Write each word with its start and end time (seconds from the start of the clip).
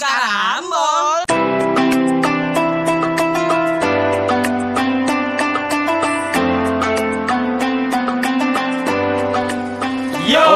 Karambol. 0.00 1.28
Yo. 10.24 10.48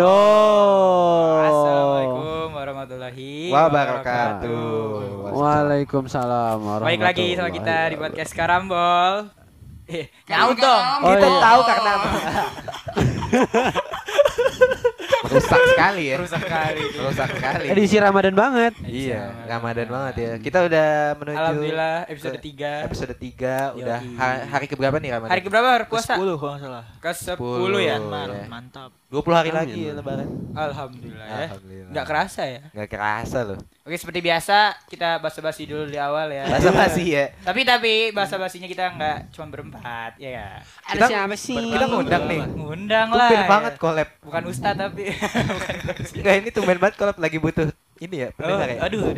Yo. 0.00 0.16
Assalamualaikum 1.44 2.56
warahmatullahi 2.56 3.52
Wabarakatuh. 3.52 5.36
Waalaikumsalam 5.36 6.56
Baik 6.88 7.04
lagi 7.04 7.36
sama 7.36 7.52
kita 7.52 7.92
di 7.92 8.00
podcast 8.00 8.32
Karambol. 8.32 9.28
Eh, 9.92 10.08
nyaut 10.24 10.56
dong. 10.56 10.84
Oh, 11.04 11.12
Kita 11.12 11.28
iya. 11.28 11.38
tahu 11.44 11.60
karena 11.68 11.90
apa. 12.00 12.08
Rusak 15.36 15.60
sekali 15.76 16.02
ya. 16.08 16.16
Rusak 16.16 16.42
kali. 16.42 16.82
Rusak 17.04 17.28
sekali. 17.36 17.66
Edisi 17.68 17.96
Ramadan 18.00 18.34
banget. 18.34 18.72
Iya, 18.82 19.32
Ramadan 19.46 19.88
banget 19.88 20.14
ya. 20.16 20.32
Kita 20.40 20.58
udah 20.64 20.88
menuju 21.20 21.36
Alhamdulillah 21.36 21.96
episode 22.08 22.36
ke 22.40 22.56
3. 22.56 22.86
episode 22.88 23.14
3 23.14 23.78
udah 23.78 23.98
hari 24.48 24.66
keberapa 24.66 24.96
nih 24.96 25.10
Ramadan? 25.12 25.32
Hari 25.36 25.42
keberapa 25.44 25.68
hari 25.68 25.84
puasa? 25.86 26.16
10 26.16 26.40
kalau 26.40 26.52
nggak 26.56 26.62
salah. 26.64 26.84
Ke 26.98 27.10
10 27.12 27.36
10 27.36 27.88
ya. 27.88 27.96
Man. 28.00 28.08
Man, 28.08 28.30
mantap. 28.48 28.90
20 29.12 29.38
hari 29.38 29.50
lagi 29.52 29.80
ya 29.86 29.92
lebaran. 29.94 30.28
Alhamdulillah 30.56 31.26
ya. 31.28 31.38
Alhamdulillah. 31.52 31.92
Nggak 31.92 32.06
kerasa 32.08 32.42
ya. 32.48 32.62
Nggak 32.72 32.88
kerasa 32.90 33.38
loh. 33.44 33.60
Oke, 33.86 33.94
seperti 33.94 34.18
biasa 34.18 34.74
kita 34.90 35.22
basa-basi 35.22 35.62
dulu 35.62 35.86
di 35.86 35.94
awal 35.94 36.26
ya. 36.28 36.50
Basa 36.50 36.74
basi 36.74 37.14
ya. 37.14 37.30
Tapi 37.38 37.62
tapi 37.62 38.10
basa-basinya 38.10 38.66
kita 38.66 38.90
nggak 38.90 39.30
cuma 39.30 39.46
berempat, 39.46 40.18
ya 40.18 40.30
ya. 40.34 40.48
Ada 40.90 40.90
Kita- 40.90 41.06
siapa 41.06 41.34
sih? 41.38 41.54
Kita 41.54 41.86
ngundang 41.86 42.26
nih. 42.26 42.42
Ngundang 42.50 43.08
lah. 43.14 43.30
Tumben 43.30 43.38
ya. 43.38 43.46
banget 43.46 43.74
collab. 43.78 44.08
Bukan 44.26 44.42
ustad 44.50 44.74
tapi. 44.74 45.06
Enggak 46.18 46.34
ini 46.34 46.48
tumben 46.50 46.82
banget 46.82 46.98
collab 46.98 47.14
lagi 47.14 47.38
butuh 47.38 47.70
ini 47.96 48.26
ya, 48.26 48.34
Oh, 48.42 48.60
ya. 48.60 48.76
aduh, 48.84 49.14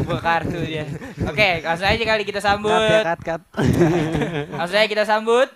buka 0.00 0.20
kartu 0.22 0.56
dia. 0.62 0.86
Oke, 1.28 1.60
langsung 1.60 1.90
aja 1.90 2.04
kali 2.06 2.22
kita 2.24 2.38
Cut 2.38 2.46
ya, 2.46 2.50
sambut. 2.54 3.02
cut, 3.04 3.20
cut. 3.20 3.42
Langsung 4.48 4.76
aja 4.80 4.88
kita 4.88 5.04
sambut 5.04 5.48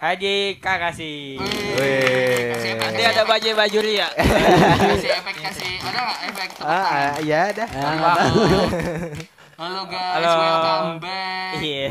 Haji 0.00 0.56
Kakasi. 0.56 1.36
Nanti 2.80 3.02
ada 3.04 3.22
baju 3.22 3.48
baju 3.54 3.78
ya. 3.84 4.08
kasih 4.10 5.10
efek 5.12 5.36
kasih 5.38 5.72
ada 5.78 6.00
nggak 6.00 6.18
efek 6.26 6.48
tepuk 6.50 6.64
Ah, 6.64 6.72
tangan? 6.72 7.12
ah, 7.12 7.16
ya 7.20 7.42
dah. 7.52 7.68
halo 9.60 9.80
guys 9.84 10.14
Halo. 10.16 10.32
welcome 10.32 10.92
back 10.98 11.52
Iya. 11.60 11.88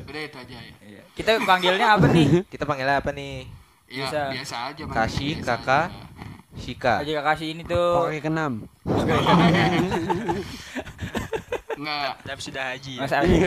udah 0.00 0.22
itu 0.22 0.38
aja 0.40 0.56
ya 0.80 1.02
Kita 1.12 1.30
panggilnya 1.44 1.86
apa 1.92 2.06
nih? 2.08 2.28
Kita 2.48 2.64
panggilnya 2.64 2.96
apa 2.96 3.10
nih? 3.12 3.44
ya 3.86 4.00
Bisa. 4.00 4.20
biasa 4.32 4.56
aja. 4.72 4.82
Kashi, 4.88 5.28
Biasa 5.34 5.44
kakak. 5.46 5.86
aja. 5.92 6.04
Shika. 6.56 6.94
Haji 6.98 7.12
Kakasi 7.14 7.46
ini 7.52 7.62
tuh 7.62 7.88
Oke 8.00 8.18
keenam. 8.18 8.64
nggak 11.76 12.12
Tapi 12.24 12.40
sudah 12.40 12.64
haji. 12.72 12.94
Mas 12.96 13.12
Haji. 13.12 13.38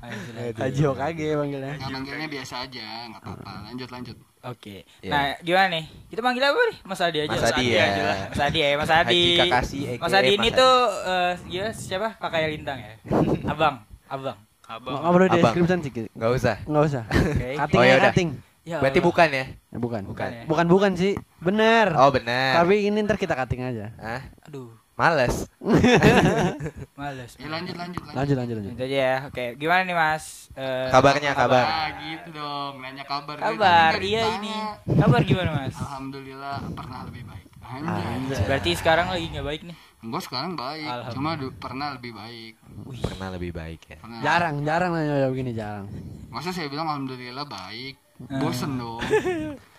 Haji 0.00 0.82
Okage 0.86 1.28
panggilnya. 1.34 1.74
nggak 1.76 1.90
manggilnya 1.90 2.28
biasa 2.28 2.54
aja 2.64 2.86
nggak 3.06 3.20
apa-apa 3.20 3.52
lanjut 3.66 3.88
lanjut 3.90 4.16
Oke. 4.40 4.88
Iya. 5.04 5.12
Nah, 5.12 5.24
gimana 5.44 5.68
nih? 5.68 5.84
Kita 6.08 6.24
panggil 6.24 6.40
apa 6.40 6.56
nih? 6.72 6.78
Mas 6.80 6.96
Adi 6.98 7.18
aja. 7.20 7.28
Mas 7.28 7.44
Adi 7.44 7.64
ya. 7.68 7.86
Mas 8.24 8.40
Adi 8.40 8.58
ya, 8.58 8.68
Mas 8.72 8.88
Adi. 8.88 9.04
Haji 9.04 9.20
Kakasi, 9.36 9.78
aka 9.84 10.00
Mas 10.00 10.14
Adi 10.16 10.30
ini 10.32 10.48
Mas 10.48 10.56
tuh 10.56 10.74
eh 11.04 11.32
gimana 11.44 11.70
siapa? 11.76 12.08
Kakaknya 12.16 12.48
Lintang 12.48 12.78
ya. 12.80 12.92
Abang, 13.52 13.84
abang. 14.08 14.38
Abang. 14.64 14.96
Nggak 14.96 15.12
perlu 15.12 15.26
Abang. 15.26 15.36
deskripsikan 15.36 15.78
sih. 15.84 15.92
Enggak 16.08 16.30
usah. 16.32 16.56
Enggak 16.64 16.84
usah. 16.88 17.02
Oke. 17.04 17.48
Cutting 17.60 17.76
Oh, 17.76 17.84
ya 17.84 17.96
cutting. 18.00 18.28
Ya 18.60 18.76
Berarti 18.80 18.96
Allah. 18.96 19.08
bukan 19.12 19.28
ya? 19.28 19.44
Ya, 19.52 19.78
bukan. 19.78 20.02
Bukan 20.08 20.28
ya. 20.32 20.42
Bukan 20.48 20.66
bukan 20.72 20.90
sih. 20.96 21.12
Bener. 21.38 21.86
Oh, 21.92 22.08
benar. 22.08 22.52
Tapi 22.56 22.74
ini 22.80 22.96
ntar 23.04 23.20
kita 23.20 23.36
cutting 23.36 23.60
aja. 23.60 23.92
Hah? 23.98 24.24
Aduh, 24.48 24.72
Males. 25.00 25.48
males. 27.00 27.32
ya 27.34 27.48
lanjut 27.48 27.72
lanjut 27.72 28.02
lanjut 28.02 28.12
Lanjut 28.12 28.36
lanjut 28.36 28.54
lanjut. 28.54 28.72
Itu 28.74 28.82
aja 28.84 28.98
ya. 29.00 29.16
Oke, 29.24 29.44
gimana 29.56 29.80
nih 29.82 29.96
Mas? 29.96 30.52
Eh, 30.52 30.88
Kabarnya 30.88 31.32
kabar. 31.32 31.64
ah 31.64 31.88
gitu 31.98 32.28
dong 32.32 32.74
nanya 32.78 33.04
kabar 33.04 33.34
Dari 33.34 33.46
Kabar, 33.50 33.90
nggak 33.90 34.04
iya 34.04 34.22
ini. 34.36 34.54
Kabar 34.92 35.20
gimana 35.22 35.50
Mas? 35.56 35.72
alhamdulillah 35.74 36.56
pernah 36.70 37.00
lebih 37.06 37.24
baik 37.24 37.46
Anjay. 37.62 38.42
Berarti 38.42 38.70
sekarang 38.74 39.06
lagi 39.08 39.26
nggak 39.30 39.46
baik 39.46 39.62
nih. 39.64 39.76
gue 40.00 40.16
sekarang 40.18 40.52
baik 40.54 41.12
cuma 41.12 41.30
du- 41.34 41.52
pernah 41.54 41.92
lebih 41.92 42.12
baik 42.12 42.54
Pernah 43.00 43.28
lebih 43.30 43.52
baik 43.52 43.80
ya. 43.86 43.96
pernah 43.96 44.20
Jarang, 44.20 44.56
jarang 44.62 44.90
nanya 44.90 45.16
jawab 45.18 45.34
gini 45.34 45.52
jarang. 45.52 45.86
masa 46.26 46.50
saya 46.50 46.66
bilang 46.66 46.84
alhamdulillah 46.86 47.44
baik 47.44 47.96
Ah. 48.22 48.36
bosen 48.38 48.76
dong 48.76 49.00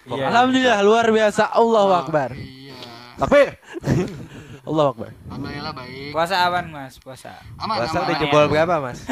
Iya. 0.03 0.29
Alhamdulillah 0.29 0.81
luar 0.81 1.05
biasa. 1.09 1.49
Allahu 1.51 1.93
Akbar. 1.95 2.33
iya 2.33 2.73
Takbir. 3.15 3.53
Allahu 4.61 4.93
Akbar. 4.93 5.09
alhamdulillah 5.25 5.73
baik 5.73 6.11
Puasa 6.11 6.35
aman 6.43 6.65
Mas, 6.67 6.93
puasa. 6.97 7.33
aman 7.57 7.75
Puasa 7.77 7.91
aman 7.91 8.03
udah 8.03 8.13
ya. 8.13 8.21
jebol 8.21 8.43
berapa, 8.45 8.75
Mas? 8.79 8.99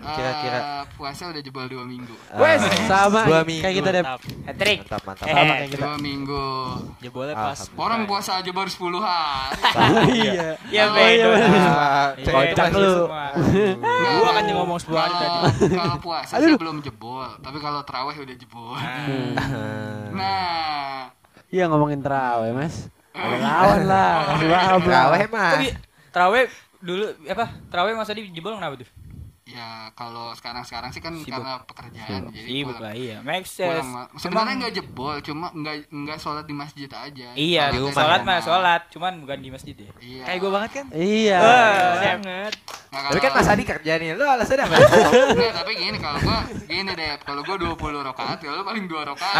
Eh, 0.00 0.14
Kira-kira. 0.16 0.58
puasa 0.90 1.22
udah 1.28 1.40
jebol 1.40 1.66
dua 1.66 1.84
minggu 1.84 2.14
Wes, 2.34 2.56
Ah, 2.58 2.72
Sama 2.88 3.20
dua 3.22 3.40
minggu. 3.42 3.60
kayak 3.60 3.76
kita 3.76 3.90
deh. 3.90 4.00
Mantap. 4.02 4.20
Hat-trick. 4.46 4.78
Mantap, 4.80 5.02
mantap. 5.04 5.24
Eh, 5.24 5.34
Sama 5.34 5.52
kayak 5.52 5.68
kita. 5.68 5.82
dua 5.82 5.96
minggu 5.98 6.44
Jebolnya 6.98 7.34
pas. 7.36 7.58
Orang 7.70 8.00
puasa 8.04 8.30
aja 8.34 8.48
baru 8.50 8.70
10 8.70 8.98
hari 8.98 9.60
Iya. 10.24 10.46
Iya, 10.66 10.84
kocak 12.24 12.66
masih 12.66 12.80
lu. 12.80 12.94
Gua 14.18 14.30
kan 14.30 14.42
yang 14.42 14.58
ngomong 14.58 14.78
10 14.78 14.88
hari 14.94 15.14
tadi. 15.14 15.38
kalau 15.70 15.96
puasa 15.98 16.34
sih 16.38 16.54
belum 16.54 16.80
jebol 16.80 17.28
tapi 17.38 17.58
kalau 17.58 17.80
terawih 17.82 18.16
udah 18.16 18.34
jebol 18.34 18.72
Ah. 18.72 20.08
nah 20.10 21.12
Iya 21.46 21.64
ngomongin 21.66 22.00
terawih 22.00 22.52
mas. 22.52 22.88
Lawan 23.18 23.82
lah. 23.84 24.12
Kasih 24.28 24.48
paham 24.48 24.80
lah. 24.80 24.80
Terawih 24.80 25.26
mah. 25.28 25.50
Tapi 25.52 25.66
Terawih 26.08 26.44
dulu 26.78 27.04
apa? 27.26 27.46
Terawih 27.68 27.94
Mas 27.94 28.08
Adi 28.08 28.22
jebol 28.28 28.54
kenapa 28.54 28.76
tuh? 28.76 28.88
ya 29.48 29.88
kalau 29.94 30.36
sekarang-sekarang 30.36 30.92
sih 30.92 31.00
kan 31.00 31.08
Sibuk. 31.16 31.40
karena 31.40 31.56
pekerjaan 31.64 32.28
jadi 32.28 32.44
Sibuk 32.44 32.68
pulang- 32.68 32.84
lah 32.84 32.92
iya. 32.92 33.16
Make 33.24 33.48
sense. 33.48 33.80
pulang 33.80 33.88
sebenarnya 34.12 34.54
nggak 34.60 34.74
jebol 34.76 35.16
cuma 35.24 35.48
nggak 35.50 35.76
nggak 35.88 36.18
sholat 36.20 36.44
di 36.44 36.52
masjid 36.52 36.84
aja 36.86 37.28
Iya, 37.32 37.72
Di 37.72 37.80
sholat 37.88 38.28
mah 38.28 38.44
sholat, 38.44 38.92
cuman 38.92 39.24
bukan 39.24 39.40
di 39.40 39.48
masjid 39.48 39.72
ya. 39.72 39.88
iya 39.98 40.22
Kayak 40.22 40.38
gue 40.38 40.50
banget 40.52 40.70
kan? 40.74 40.86
Iya. 40.92 41.38
Wah, 41.40 41.96
sangat. 41.96 42.52
Nah, 42.88 43.00
Tapi 43.08 43.18
kan 43.18 43.32
Mas 43.32 43.48
Adi 43.48 43.64
kerja 43.64 43.92
nih. 43.96 44.08
Lu 44.12 44.24
alasannya 44.26 44.64
apa? 44.64 44.76
Nggak, 45.32 45.52
tapi 45.54 45.72
gini 45.74 45.96
kalau 45.96 46.18
gua 46.20 46.38
gini 46.68 46.90
deh, 46.90 47.08
kalau 47.18 47.40
gua 47.40 47.56
20 47.56 47.72
rakaat, 48.04 48.36
kalau 48.38 48.52
lu 48.54 48.64
paling 48.66 48.84
2 48.84 49.00
rakaat. 49.06 49.32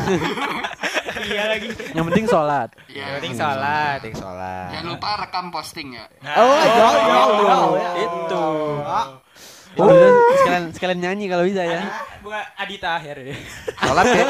Iya 1.10 1.44
lagi. 1.48 1.68
Yang 1.92 2.04
penting 2.12 2.26
sholat. 2.26 2.68
Iya. 2.86 3.02
Yang 3.02 3.12
penting 3.18 3.34
sholat. 3.36 3.98
Penting 4.00 4.16
sholat. 4.18 4.68
Jangan 4.70 4.86
lupa 4.86 5.08
rekam 5.18 5.44
posting 5.50 5.88
ya. 5.94 6.04
Oh, 6.36 6.60
jauh, 6.60 6.94
jauh, 7.02 7.38
jauh. 7.42 7.74
Itu. 7.96 8.46
Oh. 8.80 9.08
sekalian 10.34 10.64
sekalian 10.74 10.98
nyanyi 10.98 11.30
kalau 11.30 11.46
bisa 11.46 11.62
ya. 11.62 11.80
Bukan 12.20 12.42
Adi 12.58 12.76
Tahir 12.76 13.16
ya. 13.22 13.34
Sholat 13.78 14.06
ya. 14.10 14.26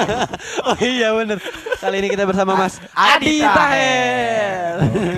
Oh 0.69 0.77
iya 0.79 1.09
bener. 1.17 1.39
Kali 1.81 1.97
ini 1.97 2.09
kita 2.13 2.29
bersama 2.29 2.53
Mas 2.55 2.77
Adi 2.93 3.41
Adi 3.41 3.49
Taher. 3.49 4.75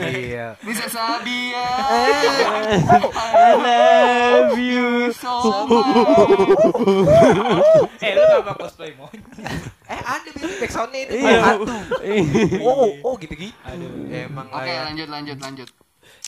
Iya. 0.07 0.47
Bisa 0.63 0.87
Sabia. 0.87 1.67
I 3.35 3.51
love 3.59 4.55
you. 4.57 5.11
So 5.11 5.67
Eh, 7.99 8.13
lu 8.15 8.23
apa 8.41 8.53
cosplay 8.55 8.95
monyet? 8.95 9.72
Eh, 10.63 10.65
biasanya 10.65 10.87
backsoundnya 10.89 11.01
itu. 11.01 11.13
Iya. 11.19 11.41
Hantu. 11.43 11.77
Oh, 12.63 12.89
oh 13.03 13.15
gitu-gitu. 13.17 13.55
Aduh. 13.63 13.91
Emang 14.09 14.47
Oke, 14.49 14.63
kayak- 14.63 14.85
lanjut 14.87 15.09
lanjut 15.09 15.39
lanjut. 15.39 15.69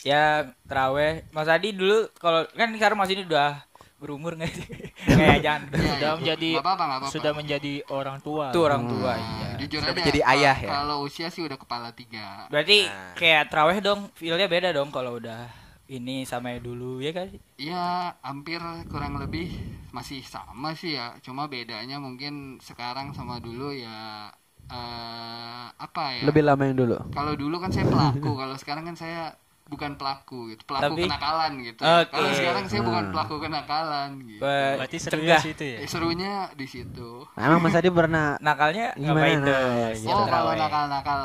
Ya, 0.03 0.25
terawih. 0.65 1.25
Mas 1.31 1.49
Adi 1.49 1.71
dulu 1.71 2.11
kalau 2.15 2.45
kan 2.50 2.69
sekarang 2.71 2.95
Mas 2.95 3.09
ini 3.09 3.22
udah 3.22 3.62
berumur 3.97 4.34
nggak 4.34 4.50
sih? 4.50 4.67
Kayak 5.09 5.39
jangan 5.41 5.62
Iya, 5.65 5.81
Sudah 5.81 5.97
iya. 6.05 6.12
menjadi 6.15 6.50
Nggak 6.50 6.61
apa-apa, 6.62 6.83
nggak 6.83 6.99
apa-apa. 6.99 7.15
sudah 7.15 7.33
menjadi 7.33 7.75
orang 7.89 8.19
tua. 8.21 8.47
tuh 8.50 8.62
orang 8.62 8.84
tua 8.84 9.12
Nah, 9.12 9.17
iya. 9.17 9.49
Jujur 9.56 9.78
Sudah 9.81 9.89
aja. 9.89 9.97
menjadi 9.97 10.21
ka- 10.21 10.28
ayah 10.31 10.56
ya? 10.59 10.71
Kalau 10.75 10.97
usia 11.01 11.28
sih 11.31 11.41
udah 11.41 11.56
kepala 11.56 11.89
tiga. 11.91 12.45
Berarti 12.47 12.84
Nah. 12.84 13.15
kayak 13.15 13.43
terawih 13.49 13.78
dong, 13.80 14.01
feel-nya 14.13 14.45
beda 14.45 14.69
dong 14.71 14.91
kalau 14.91 15.16
udah 15.16 15.48
ini 15.86 16.25
sama 16.25 16.51
yang 16.51 16.65
dulu 16.65 16.98
ya 16.98 17.13
kan? 17.13 17.28
Iya, 17.54 17.86
hampir 18.21 18.60
kurang 18.89 19.16
lebih 19.16 19.53
masih 19.91 20.21
sama 20.21 20.72
sih 20.72 20.97
ya. 20.97 21.13
Cuma 21.21 21.45
bedanya 21.45 21.97
mungkin 21.98 22.57
sekarang 22.59 23.13
sama 23.13 23.39
dulu 23.39 23.71
ya 23.71 24.33
eh 24.65 25.66
apa 25.71 26.04
ya? 26.15 26.22
Lebih 26.25 26.42
lama 26.42 26.63
yang 26.65 26.78
dulu. 26.78 26.97
Kalau 27.10 27.33
dulu 27.34 27.57
kan 27.59 27.69
saya 27.69 27.84
pelaku, 27.84 28.31
kalau 28.41 28.57
sekarang 28.57 28.84
kan 28.84 28.97
saya 28.97 29.36
bukan 29.65 29.97
pelaku 29.97 30.53
gitu. 30.53 30.63
Pelaku 30.65 30.92
Tapi- 30.92 31.04
kenakalan 31.04 31.53
gitu. 31.63 31.81
Oke. 31.83 32.09
Kalau 32.10 32.30
sekarang 32.33 32.65
saya 32.65 32.83
bukan 32.83 33.04
Hmm. 33.04 33.13
pelaku 33.13 33.34
kenakalan 33.41 34.09
gitu. 34.22 34.42
Be- 34.45 34.77
Berarti 34.77 34.97
serunya 34.98 35.37
situ 35.41 35.65
ya. 35.65 35.78
Eh, 35.80 35.89
serunya 35.89 36.33
di 36.53 36.66
situ. 36.69 37.10
Nah, 37.33 37.42
emang 37.45 37.60
Mas 37.60 37.72
Adi 37.75 37.89
pernah 37.89 38.37
Nakalnya 38.41 38.92
Gimana, 38.92 39.41
nah, 39.41 39.89
Oh, 40.13 40.25
kalau 40.25 40.53
nakal-nakal 40.54 41.21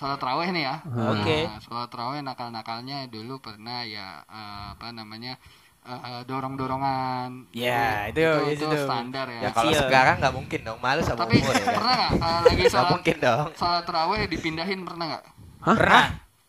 sholat 0.00 0.16
terawih 0.16 0.48
nih 0.48 0.64
ya. 0.64 0.74
Oke. 1.12 1.38
Nah, 1.44 1.60
sholat 1.60 1.88
terawih 1.88 2.20
nakal-nakalnya 2.20 3.04
dulu 3.06 3.36
pernah 3.38 3.84
ya 3.84 4.24
eh, 4.24 4.64
apa 4.72 4.90
namanya 4.90 5.36
eh, 5.82 6.22
dorong-dorongan. 6.24 7.52
Ya, 7.52 8.08
itu- 8.08 8.16
itu, 8.16 8.32
itu 8.50 8.52
itu 8.56 8.66
tuh. 8.66 8.80
standar 8.80 9.28
ya. 9.28 9.40
Ya 9.42 9.50
kalau 9.50 9.72
sekarang 9.74 10.16
nggak 10.18 10.34
mungkin 10.34 10.60
dong, 10.62 10.78
malu 10.78 11.00
sama 11.00 11.20
Tapi 11.20 11.36
umur 11.38 11.52
ya. 11.52 11.60
kan? 11.60 11.74
pernah 11.74 11.94
nggak 11.94 12.12
eh, 12.12 12.40
lagi 12.40 12.56
Nggak 12.56 12.72
sholat 12.72 12.90
mungkin 12.90 13.16
dong. 13.18 13.46
sholat 13.54 13.84
terawih 13.84 14.22
dipindahin 14.26 14.80
pernah 14.82 15.04
nggak? 15.10 15.24
Pernah. 15.60 16.06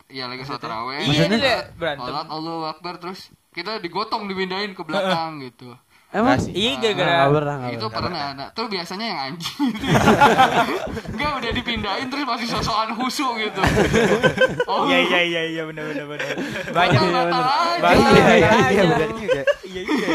ya 0.07 0.27
lagi 0.27 0.43
sholat 0.43 0.59
taraweh 0.59 0.99
Iya 1.01 1.23
ini 1.25 1.37
deh 1.37 1.59
berantem. 1.73 2.03
sholat 2.05 2.27
Allahu 2.27 2.63
Akbar 2.65 2.95
terus 2.97 3.19
kita 3.49 3.79
digotong 3.79 4.27
dipindahin 4.27 4.71
ke 4.71 4.79
belakang 4.81 5.39
gitu 5.45 5.71
Emang? 6.11 6.35
Kasih. 6.35 6.51
Iya 6.51 6.71
gara-gara 6.75 7.23
pernah, 7.31 7.55
nggak 7.55 7.71
itu 7.71 7.87
pernah. 7.87 8.03
pernah 8.03 8.21
ada 8.35 8.45
tuh 8.51 8.65
biasanya 8.67 9.05
yang 9.07 9.19
anjing 9.31 9.63
gitu. 9.71 9.85
enggak 11.15 11.31
udah 11.39 11.51
dipindahin 11.55 12.07
terus 12.11 12.25
masih 12.27 12.47
sosokan 12.51 12.89
khusyuk 12.93 13.33
gitu 13.39 13.61
oh 14.67 14.91
Iya 14.91 14.99
iya 15.07 15.19
iya 15.23 15.41
iya 15.49 15.63
benar 15.63 15.87
benar 15.87 16.05
benar. 16.11 16.27
Banyak 16.67 16.99
Banyak 17.79 18.11
Iya, 18.11 18.33
iya, 18.35 18.49
aja. 18.51 18.69
iya, 18.69 18.83
benar 18.85 19.09
juga. 19.15 19.41
Iya 19.63 19.81
iya. 19.87 20.07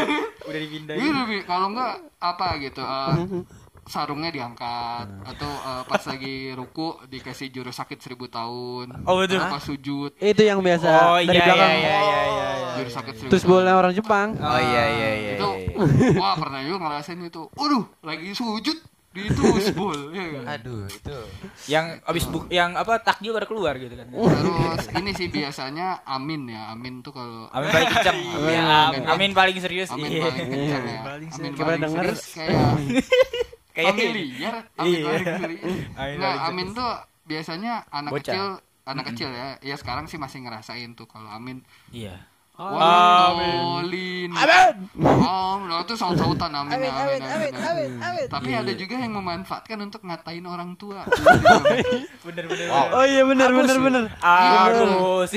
Udah 0.45 0.59
dipindahin. 0.61 1.01
Iya, 1.01 1.39
kalau 1.43 1.67
enggak 1.73 1.93
apa 2.21 2.47
gitu 2.61 2.81
eh, 2.81 3.13
sarungnya 3.87 4.29
diangkat 4.29 5.07
atau 5.25 5.47
eh, 5.49 5.81
pas 5.83 6.03
lagi 6.03 6.35
ruku 6.51 6.87
dikasih 7.05 7.47
jurus 7.49 7.75
sakit 7.75 7.97
seribu 7.97 8.27
tahun 8.27 9.03
Oh, 9.03 9.17
betul. 9.17 9.39
Atau 9.39 9.49
pas 9.49 9.63
sujud 9.63 10.11
Itu 10.15 10.41
yang 10.41 10.59
biasa 10.59 10.87
Oh 11.09 11.17
dari 11.17 11.31
iya 11.31 11.33
iya 11.33 11.45
belakang. 11.45 11.71
iya 11.71 11.97
iya 11.97 12.19
iya. 12.21 12.69
jurus 12.77 12.93
sakit 12.93 13.13
seribu 13.15 13.29
Terus 13.29 13.41
tahun. 13.41 13.53
boleh 13.53 13.71
orang 13.73 13.93
Jepang. 13.93 14.27
Oh 14.35 14.59
iya 14.61 14.83
iya 14.87 15.09
iya. 15.15 15.31
itu 15.35 15.49
iya. 15.73 16.15
wah 16.15 16.35
pernah 16.35 16.59
juga 16.61 16.77
ngerasain 16.83 17.19
itu 17.21 17.41
waduh 17.49 17.83
lagi 18.01 18.29
sujud 18.31 18.77
di 19.09 19.25
itu 19.25 19.41
bol 19.73 19.97
ya 20.11 20.25
kan? 20.29 20.43
Aduh, 20.53 20.85
itu. 20.85 21.17
Yang 21.65 21.85
abis 22.05 22.23
buk 22.27 22.43
yang 22.49 22.73
apa 22.73 23.01
takjil 23.01 23.33
baru 23.33 23.47
keluar 23.47 23.73
gitu 23.75 23.89
kan. 23.91 24.05
terus 24.07 24.83
ini 24.93 25.09
sih 25.11 25.25
biasanya 25.27 26.05
amin 26.05 26.45
ya 26.47 26.69
amin 26.69 27.01
tuh 27.01 27.11
kalau 27.11 27.49
Amin 27.49 27.65
paling 27.67 27.89
kencang. 27.89 28.13
Iya, 28.13 28.61
Amin, 28.61 29.01
amin 29.07 29.31
paling 29.33 29.57
serius. 29.57 29.89
amin 29.89 30.05
Iya. 30.11 30.21
paling 30.23 30.45
kencang 30.45 30.83
ya 30.85 30.99
amin 31.01 31.51
paling 31.57 31.81
serius 31.89 32.21
kayak 32.29 33.56
Kayak 33.77 33.93
familiar 33.93 34.55
amin 34.73 34.89
Iya. 34.97 35.37
serius 35.37 35.77
Amin 36.49 36.67
tuh 36.73 36.91
biasanya 37.23 37.85
anak 37.87 38.11
Bocah. 38.11 38.25
kecil 38.25 38.45
anak 38.83 39.05
kecil 39.07 39.29
ya 39.29 39.47
ya 39.61 39.75
sekarang 39.75 40.07
sih 40.07 40.17
masih 40.17 40.41
ngerasain 40.41 40.97
tuh 40.97 41.05
kalau 41.05 41.29
amin 41.29 41.61
Iya. 41.91 42.17
Walin 42.57 44.33
Oh, 44.97 45.61
nah 45.65 45.85
itu 45.85 45.93
saut-sautan 45.93 46.49
amin 46.51 46.73
amin 46.73 46.89
amin, 46.89 47.53
amin, 47.53 47.91
amin, 48.01 48.25
Tapi 48.27 48.49
ada 48.49 48.73
juga 48.73 48.97
yang 48.97 49.13
memanfaatkan 49.13 49.77
untuk 49.79 50.01
ngatain 50.03 50.43
orang 50.43 50.73
tua. 50.75 51.05
Bener 52.25 52.43
bener. 52.49 52.67
Oh 52.91 53.05
iya 53.05 53.23
benar 53.23 53.49
benar 53.53 53.77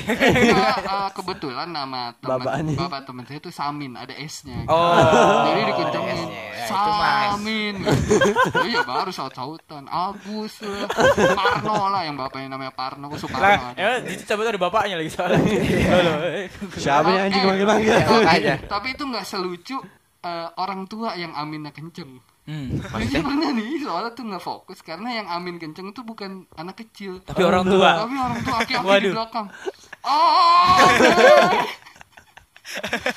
eh, 0.01 1.09
kebetulan 1.15 1.69
nama 1.71 2.13
teman 2.19 2.41
Bapaknya. 2.41 2.75
bapak 2.77 3.01
teman 3.07 3.25
saya 3.29 3.39
itu 3.39 3.51
Samin, 3.53 3.93
ada 3.95 4.15
S-nya. 4.17 4.65
Oh. 4.67 4.97
Jadi 5.47 5.61
dikencengin. 5.71 6.19
Ya, 6.31 6.65
itu. 6.67 6.73
Samin. 6.73 7.75
Oh 8.57 8.67
iya 8.67 8.81
baru 8.83 9.11
saut-sautan. 9.13 9.87
Agus 9.91 10.61
lah, 10.65 10.89
Parno 11.37 11.89
lah 11.91 12.03
yang 12.05 12.17
bapaknya 12.17 12.57
namanya 12.57 12.73
Parno, 12.75 13.07
Lah, 13.11 13.19
Suparno. 13.19 13.69
ya 13.77 14.01
di 14.03 14.15
cabut 14.25 14.47
ada 14.49 14.61
bapaknya 14.61 14.97
lagi 14.99 15.11
soalnya. 15.13 15.41
Siapa 16.75 17.10
yang 17.11 17.25
anjing 17.27 17.43
Eh, 17.43 17.49
manggil-manggil? 17.49 17.93
Ya, 17.93 18.07
makanya. 18.07 18.55
Tapi 18.65 18.87
itu 18.93 19.03
nggak 19.05 19.25
selucu 19.25 19.77
eh, 20.21 20.49
orang 20.55 20.81
tua 20.87 21.15
yang 21.15 21.33
aminnya 21.33 21.71
kenceng. 21.71 22.21
Hmm. 22.45 22.81
Jadi 22.81 23.21
pernah 23.29 23.51
nih 23.53 23.79
soalnya 23.81 24.11
tuh 24.11 24.25
nggak 24.27 24.43
fokus 24.43 24.79
karena 24.81 25.09
yang 25.13 25.27
amin 25.29 25.57
kenceng 25.57 25.91
itu 25.91 26.01
bukan 26.03 26.49
anak 26.55 26.79
kecil. 26.79 27.21
Tapi 27.23 27.43
orang 27.43 27.63
tua. 27.63 27.91
Tapi 28.03 28.15
orang 28.17 28.39
tua 28.41 28.57
aki-aki 28.59 28.97
di 29.01 29.11
belakang. 29.17 29.47
Oh, 30.01 30.77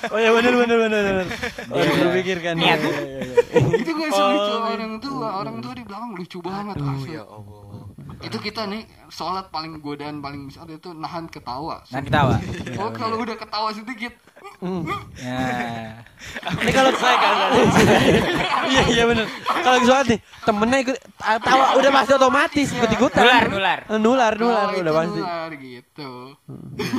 Oh 0.10 0.18
iya 0.18 0.34
benar 0.34 0.54
benar 0.58 0.78
benar 0.82 1.02
benar. 1.06 1.28
Oh, 1.70 1.78
Iya. 1.78 1.94
iya. 1.94 2.08
pikirkan. 2.10 2.54
Niat. 2.58 2.80
Iya, 2.82 2.90
iya, 2.90 3.20
iya. 3.54 3.78
itu 3.78 3.92
gak 3.94 4.12
selucu 4.12 4.54
orang 4.66 4.94
tua. 4.98 5.28
Orang 5.40 5.58
tua 5.62 5.74
di 5.78 5.84
belakang 5.86 6.12
lucu 6.18 6.38
banget 6.42 6.76
asli. 6.82 7.14
Ya 7.14 7.24
Allah. 7.30 7.63
Itu 8.24 8.38
kita 8.40 8.66
nih 8.66 8.88
sholat 9.12 9.52
paling 9.52 9.78
godaan 9.84 10.24
paling 10.24 10.48
besar 10.48 10.66
itu 10.72 10.96
nahan 10.96 11.28
ketawa. 11.28 11.84
Nanti 11.92 12.10
tawa. 12.10 12.40
Oh 12.82 12.90
kalau 12.90 13.22
udah 13.22 13.38
ketawa 13.38 13.70
sedikit, 13.72 14.12
Ya. 15.20 15.40
Ini 16.44 16.72
kalau 16.72 16.92
saya 16.96 17.18
kan. 17.20 17.36
Iya 18.74 18.84
iya 18.96 19.04
benar. 19.04 19.28
Kalau 19.44 19.76
lagi 19.76 19.88
sholat 19.88 20.06
nih, 20.08 20.20
temennya 20.48 20.78
ikut 20.88 20.98
ah, 21.20 21.38
tawa 21.40 21.66
udah 21.76 21.92
pasti 21.92 22.12
otomatis 22.16 22.68
ikut 22.72 22.92
ikutan. 22.96 23.24
Nular, 23.24 23.44
nular. 23.52 23.80
Nular 23.92 24.34
nular 24.40 24.68
oh, 24.72 24.80
udah 24.80 24.94
pasti. 24.96 25.20
nular 25.20 25.52
gitu. 25.60 26.12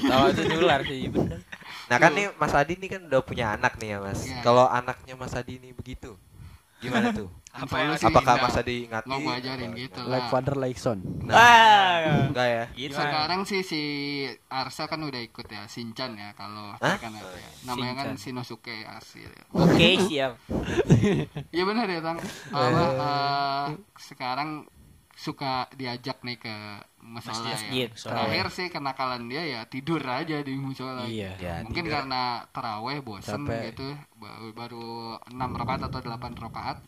Tawa 0.04 0.24
itu 0.28 0.42
nular 0.52 0.80
sih 0.84 1.08
bener. 1.08 1.40
Nah 1.88 1.96
kan 2.00 2.10
nih 2.16 2.26
Mas 2.36 2.52
Adi 2.56 2.74
nih 2.80 2.88
kan 2.96 3.00
udah 3.08 3.20
punya 3.24 3.56
anak 3.56 3.76
nih 3.80 3.96
ya 3.96 3.98
Mas. 4.00 4.20
Iya. 4.24 4.40
Kalau 4.44 4.64
anaknya 4.68 5.14
Mas 5.16 5.32
Adi 5.32 5.56
nih 5.60 5.72
begitu, 5.72 6.16
gimana 6.84 7.08
tuh? 7.10 7.28
Apa 7.54 7.76
ya 7.80 7.94
sih? 7.94 8.10
Apakah 8.10 8.34
Nggak- 8.34 8.44
Mas 8.44 8.58
Adi 8.58 8.76
ingatin? 8.84 9.06
Nggak 9.06 9.20
gua 9.22 9.34
ajarin 9.38 9.70
gitu 9.78 10.00
Like 10.02 10.10
lah. 10.10 10.26
father 10.26 10.56
like 10.58 10.74
son. 10.74 10.98
Ah. 11.30 12.26
Enggak 12.26 12.48
ya? 12.50 12.64
Gitu. 12.74 12.98
Sekarang 12.98 13.40
sih 13.46 13.62
si 13.62 13.82
Arsa 14.50 14.84
kan 14.84 14.98
udah 14.98 15.22
ikut 15.22 15.46
ya, 15.46 15.62
Shinchan 15.64 16.18
ya 16.18 16.34
kalau 16.34 16.74
kan 16.74 17.14
ya. 17.14 17.22
Namanya 17.62 17.94
kan. 17.96 18.06
Shinosuke 18.18 18.82
asli. 18.82 19.22
ya. 19.22 19.42
Oke, 19.54 19.88
siap. 20.10 20.34
Iya 21.48 21.62
benar 21.62 21.86
ya, 21.86 22.02
Tang. 22.02 22.18
Bahwa 22.50 22.84
eh, 23.06 23.66
sekarang 24.02 24.66
suka 25.14 25.70
diajak 25.72 26.20
nih 26.20 26.36
ke 26.36 26.54
Masjid, 26.98 27.54
ya. 27.68 27.86
musola. 27.86 28.12
Terakhir 28.16 28.46
sih 28.50 28.66
kenakalan 28.66 29.28
dia 29.28 29.42
ya 29.44 29.60
tidur 29.64 30.00
aja 30.00 30.40
di 30.40 30.54
musola. 30.54 31.04
Iya. 31.04 31.36
Ya, 31.36 31.54
Mungkin 31.62 31.84
tidur. 31.84 31.94
karena 31.94 32.22
teraweh 32.50 32.98
bosen 32.98 33.44
Capek. 33.44 33.60
gitu, 33.70 33.88
baru, 34.16 34.46
baru 34.52 34.86
6 35.28 35.36
rakaat 35.54 35.80
atau 35.84 36.00
8 36.00 36.34
rakaat. 36.34 36.78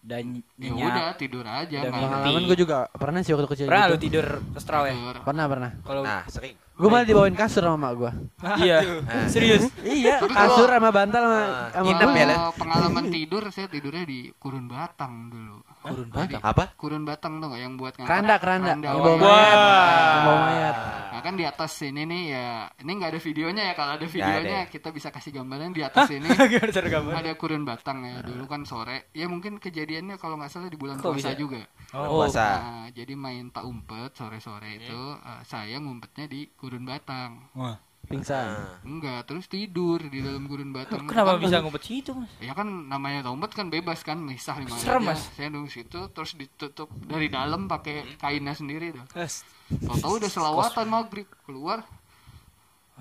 Dan 0.00 0.40
Ya 0.56 0.72
udah 0.72 1.12
tidur 1.12 1.44
aja. 1.44 1.84
Pengalaman 1.84 2.48
gue 2.48 2.56
juga 2.56 2.88
pernah 2.90 3.20
sih 3.20 3.36
waktu 3.36 3.44
kecil 3.46 3.66
Pernah 3.68 3.84
lu 3.86 4.00
gitu. 4.00 4.04
tidur 4.08 4.26
pas 4.50 4.64
terawih? 4.64 4.96
Pernah 5.20 5.44
pernah. 5.44 5.70
Kalau 5.84 6.00
Nah, 6.00 6.24
sering. 6.24 6.56
Gue 6.72 6.88
malah 6.88 7.04
dibawain 7.04 7.36
kasur 7.36 7.60
sama 7.60 7.76
mak 7.76 7.92
gue. 7.94 8.12
iya, 8.64 8.80
serius. 9.28 9.68
Iya, 9.84 10.24
kasur 10.24 10.72
sama 10.72 10.88
bantal 10.88 11.20
sama 11.20 11.40
Ah, 11.76 11.84
sama 11.84 12.16
ya, 12.16 12.48
pengalaman 12.56 13.04
tidur 13.12 13.44
saya 13.52 13.68
tidurnya 13.68 14.08
di 14.08 14.32
kurun 14.40 14.64
batang 14.64 15.28
dulu. 15.28 15.60
Kurun 15.80 16.08
Jadi, 16.12 16.34
Apa? 16.36 16.64
kurun 16.76 17.02
batang 17.02 17.40
tuh 17.40 17.48
nggak 17.48 17.62
yang 17.62 17.74
buat 17.74 17.96
ngangkat 17.96 18.04
Keranda, 18.06 18.34
keranda. 18.36 18.66
keranda. 18.68 18.86
Yang 18.86 18.96
Oh, 18.96 19.02
bawa 19.02 19.16
mayat. 19.16 19.56
Wah. 19.56 19.88
Yang 20.12 20.20
bawa 20.20 20.38
mayat. 20.42 20.76
Nah 21.10 21.20
kan 21.20 21.34
di 21.34 21.44
atas 21.44 21.70
sini 21.74 22.02
nih 22.04 22.22
ya, 22.30 22.48
ini 22.78 22.90
nggak 22.94 23.10
ada 23.10 23.20
videonya 23.20 23.62
ya. 23.64 23.74
Kalau 23.74 23.90
ada 23.90 23.98
ada 23.98 24.06
videonya 24.06 24.58
ya. 24.60 24.68
kita 24.68 24.88
bisa 24.88 25.08
kasih 25.08 25.30
gambaran 25.34 25.72
di 25.72 25.80
atas 25.80 26.04
sini 26.06 26.28
Gimana 26.28 26.70
cara 26.76 26.88
gambar? 26.90 27.12
ada 27.14 27.32
kurun 27.34 27.62
batang 27.64 27.98
ya. 28.02 28.20
Dulu 28.20 28.44
kan 28.44 28.62
sore. 28.62 29.08
Ya 29.12 29.24
mungkin 29.24 29.56
kejadiannya 29.56 30.16
kalau 30.16 30.36
nggak 30.36 30.48
salah 30.48 30.68
di 30.68 30.76
bulan 30.76 30.96
Kok 30.96 31.10
puasa 31.10 31.32
bisa? 31.32 31.32
juga. 31.34 31.60
Oh, 31.90 32.22
Puasa. 32.22 32.46
Nah, 32.56 32.86
jadi 32.92 33.12
main 33.14 33.48
tak 33.48 33.64
umpet 33.64 34.12
sore-sore 34.12 34.78
itu 34.78 35.00
eh, 35.16 35.42
saya 35.42 35.76
ngumpetnya 35.76 36.24
di 36.24 36.48
kurun 36.54 36.84
batang. 36.84 37.48
Wah. 37.52 37.76
Pingsan. 38.10 38.58
Nah, 38.58 38.82
Enggak, 38.82 39.22
terus 39.22 39.46
tidur 39.46 40.02
di 40.02 40.18
dalam 40.18 40.50
kurun 40.50 40.74
batang. 40.74 41.06
Kenapa 41.06 41.38
Kan- 41.38 41.46
bisa 41.46 41.62
ngumpet 41.62 41.86
situ, 41.86 42.10
Mas? 42.10 42.26
Ya 42.42 42.58
kan 42.58 42.66
namanya 42.66 43.30
umpet 43.30 43.54
kan 43.54 43.70
bebas 43.70 44.02
kan, 44.02 44.18
misah 44.18 44.58
lima 44.58 44.74
Serem, 44.74 45.06
aja. 45.06 45.14
Mas. 45.14 45.30
Saya 45.38 45.46
nunggu 45.46 45.70
situ 45.70 46.10
terus 46.10 46.34
ditutup 46.34 46.90
dari 47.06 47.30
dalam 47.30 47.70
pakai 47.70 48.18
kainnya 48.18 48.58
sendiri 48.58 48.98
dah. 48.98 49.06
Yes. 49.14 49.46
Tahu 49.70 50.18
udah 50.18 50.26
selawatan 50.26 50.86
maghrib 50.90 51.30
keluar 51.46 51.86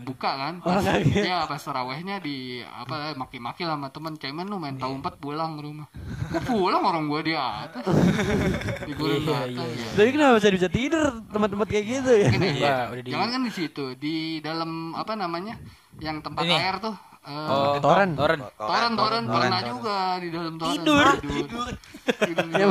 buka 0.01 0.31
kan? 0.31 0.53
Pas, 0.59 0.83
ya 1.11 1.43
pas 1.43 1.59
tarawehnya 1.59 2.19
di 2.19 2.59
apa 2.63 3.13
maki-maki 3.13 3.63
lah 3.63 3.75
sama 3.75 3.89
temen. 3.89 4.13
Cemen 4.15 4.47
lu 4.47 4.57
main 4.57 4.75
tahu 4.75 4.99
empat 4.99 5.17
pulang 5.17 5.55
ke 5.55 5.61
rumah? 5.63 5.87
Kok 6.29 6.43
pulang 6.45 6.81
orang 6.81 7.05
gua 7.07 7.21
di 7.21 7.33
atas. 7.33 7.83
Di 8.85 8.93
kurun 8.93 9.19
Iya, 9.19 9.29
batang 9.29 9.69
iya, 9.69 9.83
ya. 9.83 9.89
Tapi 9.95 10.09
kenapa 10.11 10.33
bisa 10.39 10.49
bisa 10.51 10.67
tidur 10.69 11.05
tempat-tempat 11.27 11.67
kayak 11.67 11.85
gitu 11.85 12.11
ya? 12.13 12.29
Gini, 12.29 12.47
udah 12.59 12.77
di- 13.01 13.11
jangan 13.11 13.27
kan 13.29 13.41
di 13.43 13.51
situ 13.51 13.85
di 13.95 14.15
dalam 14.39 14.93
apa 14.93 15.13
namanya 15.13 15.55
yang 15.99 16.19
tempat 16.19 16.43
Ini. 16.47 16.55
air 16.55 16.75
tuh 16.79 16.95
eh, 17.29 17.47
Oh, 17.47 17.77
Toren. 17.77 18.17
Toren. 18.17 18.39
toren 18.57 18.93
toren 18.97 19.23
pernah 19.23 19.61
toren. 19.61 19.69
juga 19.69 19.97
di 20.17 20.29
dalam 20.29 20.53
toren 20.57 20.73
Tidur. 20.73 21.05
tidur, 21.21 21.67
Ya 22.49 22.65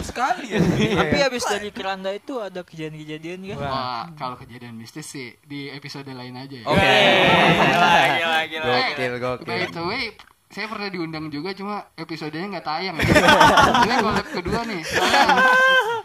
sekali 0.00 0.46
ya. 0.48 0.60
Tapi 0.96 1.16
habis 1.20 1.44
dari 1.44 1.68
keranda 1.68 2.08
itu 2.10 2.40
ada 2.40 2.64
kejadian-kejadian 2.64 3.38
kan? 3.46 3.58
Wah, 3.60 4.04
kalau 4.16 4.34
kejadian 4.34 4.74
mistis 4.74 5.04
sih 5.04 5.36
di 5.44 5.68
episode 5.68 6.08
lain 6.08 6.34
aja 6.34 6.56
ya. 6.56 6.64
Oke. 6.64 6.80
Gila, 6.80 7.92
gila, 8.08 8.38
gila. 8.48 8.64
Gokil, 8.64 9.12
By 9.44 9.56
gokil. 9.60 9.70
the 9.70 9.84
way, 9.84 10.04
saya 10.48 10.66
pernah 10.66 10.88
diundang 10.88 11.28
juga 11.28 11.52
cuma 11.52 11.84
episodenya 11.94 12.48
nggak 12.48 12.64
tayang. 12.64 12.96
Ya. 12.96 13.04
Ini 13.84 13.94
collab 14.00 14.26
kedua 14.32 14.60
nih. 14.64 14.80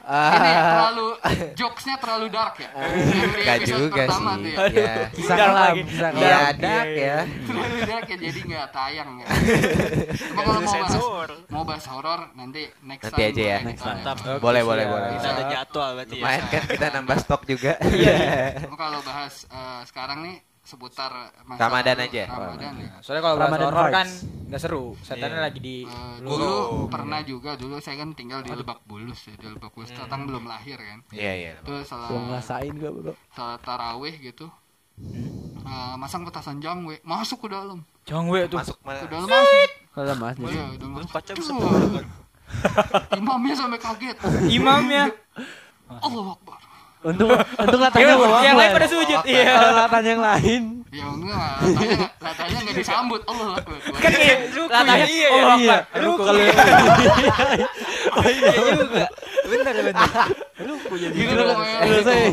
Ini 0.03 0.51
terlalu 0.51 1.07
jokesnya 1.55 1.95
terlalu 1.95 2.27
dark 2.27 2.55
ya. 2.59 2.69
Di 2.75 3.41
Gak 3.41 3.59
juga 3.63 4.03
pertama 4.03 4.31
sih. 4.35 4.43
tuh 4.43 4.51
ya. 4.51 4.67
Ya. 4.75 4.95
Kisah 5.09 5.35
Dark 5.35 5.47
kelam, 5.47 5.63
lagi. 5.63 5.81
kisah 5.87 6.09
Iya, 6.11 6.19
kelam. 6.27 6.55
dark 6.59 6.91
ya. 6.93 7.17
Terlalu 7.23 7.77
dark 7.83 8.05
ya 8.05 8.17
jadi 8.19 8.39
nggak 8.43 8.67
tayang 8.69 9.09
ya. 9.15 9.25
Cuma 10.27 10.41
kalau 10.43 10.59
mau 10.59 10.73
bahas 10.75 10.93
mau 11.47 11.63
bahas 11.63 11.85
horor 11.87 12.21
nanti 12.33 12.61
next 12.81 13.03
Nanti 13.05 13.15
time. 13.17 13.31
aja 13.31 13.43
ya. 13.43 13.57
boleh 13.57 13.67
Next 13.71 13.81
time. 13.81 13.99
Boleh, 14.39 14.61
boleh, 14.61 14.85
boleh. 14.85 15.07
Kita 15.15 15.27
ada 15.29 15.43
jadwal 15.47 15.89
berarti 15.95 16.13
ya. 16.13 16.21
Lumayan 16.21 16.43
kan 16.51 16.63
kita 16.67 16.87
nambah 16.91 17.17
stok 17.17 17.41
juga. 17.47 17.71
Cuma 18.59 18.75
kalau 18.75 18.99
bahas 19.01 19.33
eh, 19.47 19.81
sekarang 19.85 20.19
nih 20.21 20.35
seputar 20.73 21.11
masa 21.43 21.59
Ramadan 21.61 21.95
lalu, 21.95 22.07
aja. 22.09 22.23
Ramadan 22.27 22.73
ya. 22.75 22.89
Soalnya 22.99 23.21
kalau 23.21 23.37
Ramadan 23.37 23.67
horor 23.67 23.83
vibes. 23.83 23.93
kan 23.93 24.07
nggak 24.43 24.59
seru. 24.59 24.85
Setannya 24.99 25.39
lagi 25.39 25.59
di 25.59 25.77
lu- 26.19 26.25
dulu 26.27 26.53
pernah 26.87 27.21
juga 27.21 27.53
dulu 27.53 27.77
saya 27.77 27.95
kan 27.95 28.09
tinggal 28.11 28.41
di 28.41 28.49
Lebak 28.49 28.81
Bulus 28.83 29.21
ya 29.23 29.35
di 29.35 29.47
Lebak 29.47 29.69
Bulus 29.71 29.89
Tatang 29.89 30.25
belum 30.25 30.43
lahir 30.43 30.75
kan 30.75 30.99
Iya, 31.09 31.31
iya. 31.35 31.51
itu 31.55 31.73
salah 31.83 32.07
Gua 32.07 32.19
ngerasain 32.27 32.73
gua 32.73 32.89
bro. 32.91 33.13
salah 33.29 33.57
tarawih 33.59 34.17
gitu 34.19 34.49
Eh, 35.63 35.93
masang 35.95 36.21
petasan 36.21 36.57
jangwe 36.57 37.01
masuk 37.03 37.41
ke 37.41 37.47
dalam 37.49 37.81
Jongwe 38.03 38.45
tuh. 38.45 38.57
Masuk 38.57 38.77
mana? 38.79 38.99
ke 38.99 39.07
dalam 39.07 39.25
masjid 39.27 39.69
Kalau 39.89 40.13
mas. 40.15 40.35
iya 40.43 40.63
udah 40.71 40.87
masuk 40.91 41.09
kaca 41.11 41.31
bisa 41.33 41.51
Duh. 41.51 42.05
imamnya 43.15 43.55
sampai 43.55 43.79
kaget 43.79 44.17
Imamnya. 44.51 45.09
Allah 45.89 46.25
Akbar 46.31 46.61
Untung 47.03 47.35
untung 47.35 47.81
latahnya 47.83 48.07
Yang, 48.07 48.15
bawa 48.17 48.39
yang 48.39 48.55
lain 48.55 48.71
pada 48.71 48.81
ya. 48.81 48.89
sujud. 48.89 49.19
Kalau 49.19 49.27
Iya. 49.27 49.75
latahnya 49.75 50.09
yang 50.09 50.23
lain. 50.23 50.63
ya 50.93 51.09
enggak 51.09 51.57
latahnya 51.57 52.05
latahnya 52.21 52.59
nggak 52.63 52.77
disambut 52.77 53.21
Allah 53.25 53.57
Akbar 53.57 53.81
Kan 53.97 54.13
kayak 54.13 54.37
latahnya 54.69 55.07
iya, 55.09 55.27
oh, 55.27 55.33
Oh 55.33 55.57
iya, 55.57 55.77
ruku 55.97 56.21
Oh 56.21 56.37
iya 58.29 58.53
juga. 58.77 59.09
Gitu 59.43 59.59
Kalau 60.53 60.75
pokoknya. 60.79 61.09
kalau 61.81 62.01
saya 62.01 62.27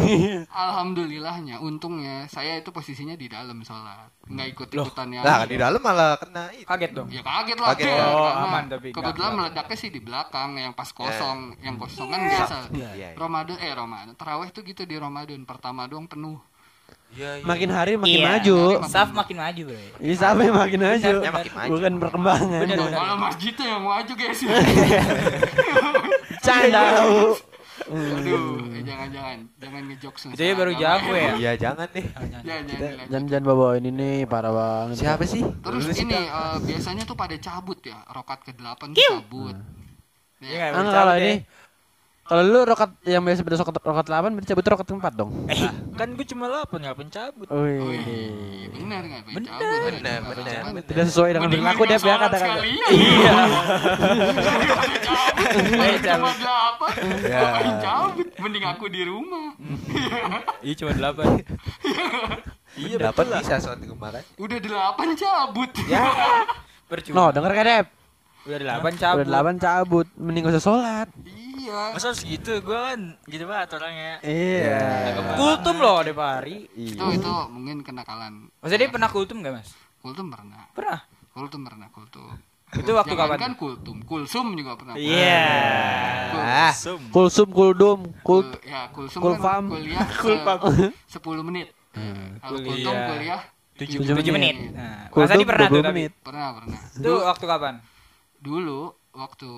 Alhamdulillahnya, 0.47 1.57
untungnya 1.59 2.29
saya 2.29 2.61
itu 2.61 2.71
posisinya 2.71 3.17
di 3.17 3.27
dalam 3.27 3.59
sholat, 3.61 4.13
nggak 4.25 4.49
ikut 4.51 4.69
ikutan 4.71 5.09
yang. 5.11 5.25
Lah, 5.25 5.43
di 5.43 5.57
dalam 5.57 5.81
malah 5.81 6.15
kena 6.15 6.53
itu. 6.53 6.69
Kaget 6.69 6.91
dong. 6.93 7.09
Ya 7.09 7.21
kaget 7.21 7.59
lah. 7.59 7.69
Kaget 7.75 7.89
ya. 7.89 8.05
Oh, 8.07 8.23
Karena 8.23 8.45
aman 8.45 8.65
tapi 8.69 8.87
Kebetulan 8.93 9.31
meledaknya 9.35 9.77
sih 9.77 9.91
di 9.91 10.01
belakang, 10.01 10.51
yang 10.55 10.73
pas 10.73 10.91
kosong, 10.91 11.39
yang 11.61 11.75
kosong 11.75 12.09
kan 12.09 12.21
biasa. 12.23 12.57
Iya, 12.71 12.91
iya. 12.95 13.09
Ramadan 13.17 13.57
eh 13.59 13.73
Ramadan, 13.73 14.15
taraweh 14.15 14.49
tuh 14.51 14.63
gitu 14.63 14.85
di 14.85 14.95
Ramadan 14.95 15.43
pertama 15.43 15.89
doang 15.89 16.07
penuh. 16.07 16.39
Iya, 17.11 17.43
iya. 17.43 17.47
makin 17.47 17.71
hari 17.75 17.99
makin 17.99 18.23
Iya. 18.23 18.27
maju. 18.29 18.59
Saf 18.87 19.11
makin 19.11 19.43
maju, 19.43 19.63
Bro. 19.67 19.83
Ini 19.99 20.15
sampai 20.15 20.47
makin 20.47 20.79
maju. 20.79 21.15
Ya, 21.19 21.31
makin 21.35 21.53
maju. 21.57 21.71
Bukan 21.75 21.93
perkembangan. 21.99 22.61
Malah 22.71 23.19
masjidnya 23.19 23.67
yang 23.67 23.83
maju 23.83 24.13
guys. 24.15 24.41
Canda. 26.51 26.83
Bu. 27.07 27.27
Aduh, 27.91 28.61
eh, 28.77 28.83
jangan-jangan, 28.85 29.39
jangan 29.57 29.83
ngejokes. 29.89 30.23
Itu 30.37 30.43
ya 30.45 30.53
baru 30.55 30.73
jago 30.77 31.13
ya. 31.17 31.33
Iya, 31.41 31.53
jangan 31.57 31.89
deh. 31.91 32.07
Jangan, 32.07 32.63
jangan. 32.69 33.07
Jangan 33.09 33.25
jangan 33.27 33.45
bawa 33.49 33.69
ini 33.81 33.91
nih 33.91 34.17
parah 34.29 34.53
banget. 34.53 35.01
Siapa 35.01 35.25
sih? 35.25 35.43
Terus 35.43 35.87
ini 35.97 36.15
eh, 36.15 36.57
biasanya 36.61 37.03
tuh 37.09 37.17
pada 37.17 37.35
cabut 37.41 37.81
ya, 37.83 37.99
rokat 38.13 38.47
ke-8 38.47 38.81
tuh 38.95 39.01
cabut. 39.01 39.57
Iya, 40.41 40.73
Ya, 40.73 40.73
kalau 40.73 41.15
ini 41.21 41.45
kalau 42.31 42.47
lu 42.47 42.63
rokat 42.63 42.95
yang 43.11 43.27
biasa 43.27 43.43
pada 43.43 43.59
rokat 43.59 43.75
rokat 43.83 44.07
8 44.07 44.39
berarti 44.39 44.55
cabut 44.55 44.63
rokat 44.71 44.87
keempat 44.87 45.13
dong. 45.19 45.35
Kan 45.99 46.15
gue 46.15 46.23
cuma 46.31 46.47
8 46.47 46.79
ngapain 46.79 47.11
cabut. 47.11 47.51
Wih. 47.51 47.83
Wih, 47.91 48.71
benar 48.71 49.03
nggak 49.03 49.21
Pak? 49.27 49.33
Cabut, 49.51 49.93
benar, 49.99 50.19
benar. 50.23 50.47
cabut. 50.47 50.83
Tidak 50.87 51.05
sesuai 51.11 51.31
dengan 51.35 51.51
perilaku 51.51 51.83
Dep 51.91 51.99
ya 52.07 52.15
kata-kata. 52.23 52.39
sekalian. 52.39 52.91
Iya. 52.95 53.35
Cabut, 55.51 55.99
cuma 56.07 56.31
delapan. 56.39 56.93
Ya. 57.27 57.41
Ngapain 57.43 57.75
cabut? 57.83 58.27
Mending 58.39 58.65
aku 58.71 58.85
di 58.87 59.03
rumah. 59.03 59.47
Iya 60.63 60.75
cuma 60.79 60.91
8. 60.95 62.79
Iya, 62.79 63.11
dapat 63.11 63.25
bisa 63.27 63.59
sholat 63.59 63.83
kemarin. 63.83 64.23
Udah 64.39 64.59
delapan 64.63 65.09
cabut. 65.19 65.71
Ya. 65.91 66.07
Percuma. 66.87 67.15
No, 67.19 67.25
denger 67.35 67.51
kan 67.59 67.65
Dep? 67.67 67.87
Udah 68.47 68.79
8 68.79 69.03
cabut. 69.03 69.27
Udah 69.27 69.43
8 69.51 69.59
cabut, 69.59 70.07
mending 70.15 70.47
gak 70.47 70.55
usah 70.55 70.63
sholat. 70.63 71.11
Iya. 71.27 71.40
Masa 71.63 72.07
harus 72.09 72.23
gitu? 72.23 72.53
Gue 72.59 72.75
kan 72.75 73.01
gitu 73.25 73.45
banget 73.45 73.69
orangnya. 73.73 74.13
Iya. 74.21 74.81
Kultum 75.35 75.77
loh 75.77 76.01
Dep 76.01 76.17
hari. 76.17 76.65
Itu 76.73 77.05
itu 77.07 77.33
mungkin 77.49 77.81
kenakalan. 77.81 78.49
Maksudnya 78.59 78.81
dia 78.81 78.91
pernah 78.91 79.09
kultum 79.09 79.37
gak, 79.41 79.53
Mas? 79.53 79.71
Kultum 79.99 80.27
pernah. 80.29 80.65
Pernah. 80.71 81.01
Kultum 81.31 81.61
pernah 81.63 81.89
kultum. 81.89 82.33
Itu 82.71 82.91
waktu 82.93 83.13
Jangan 83.13 83.27
kapan? 83.29 83.39
kan 83.41 83.53
kultum, 83.55 83.97
kulsum 84.01 84.55
juga 84.55 84.79
pernah. 84.79 84.95
Iya. 84.95 85.43
Ah, 86.33 86.71
Sum. 86.71 87.03
Kulsum, 87.11 87.51
kuldum, 87.51 88.07
kul 88.23 88.47
ya 88.63 88.87
kulsum 88.89 89.19
Kulfam. 89.19 89.67
kan 89.67 89.75
kuliah 89.75 90.07
Kulfam. 90.23 90.59
se- 91.05 91.19
10 91.19 91.43
menit. 91.43 91.75
Kalau 92.39 92.55
Kuliah. 92.57 92.71
kultum 92.71 92.95
kuliah 92.95 93.41
7 93.75 93.91
7 93.99 94.15
menit. 94.15 94.31
menit. 94.31 94.57
Nah, 94.71 95.03
Mas 95.03 95.11
Kuldum 95.11 95.35
Adi 95.35 95.45
pernah 95.45 95.67
tuh 95.67 95.75
20 95.75 95.83
tapi. 95.83 95.95
menit. 95.99 96.13
pernah 96.23 96.47
pernah. 96.55 96.81
Itu 96.95 97.13
waktu 97.21 97.45
kapan? 97.45 97.75
Dulu 98.39 98.81
waktu 99.11 99.51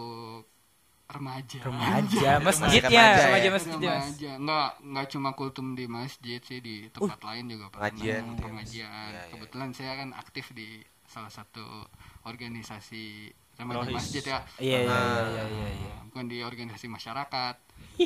remaja. 1.13 1.61
Remaja, 1.63 2.31
masjid 2.41 2.83
remaja 2.83 2.97
ya, 2.97 3.07
ya. 3.07 3.25
remaja 3.29 3.49
masjid 3.53 3.77
ya, 3.77 3.79
Mas. 3.79 3.93
Remaja. 3.93 4.31
Enggak, 4.41 4.71
enggak 4.81 5.07
cuma 5.13 5.31
kultum 5.37 5.67
di 5.77 5.85
masjid 5.85 6.41
sih 6.41 6.59
di 6.65 6.77
tempat 6.89 7.21
lain 7.21 7.45
juga 7.53 7.67
pernah. 7.69 7.93
pengajian 7.93 8.23
ya. 8.25 8.41
Pengajian. 8.41 9.11
Iya, 9.13 9.23
iya. 9.29 9.33
Kebetulan 9.37 9.71
saya 9.77 9.93
kan 10.01 10.09
aktif 10.17 10.47
di 10.57 10.81
salah 11.07 11.29
satu 11.29 11.87
organisasi 12.25 13.29
remaja 13.55 13.91
masjid 13.91 14.23
ya. 14.23 14.39
Iya, 14.57 14.79
iya, 14.81 14.89
iya, 14.89 15.23
iya, 15.23 15.45
iya, 15.47 15.69
iya. 15.71 15.95
Bukan 16.07 16.25
di 16.27 16.41
organisasi 16.41 16.87
masyarakat. 16.87 17.55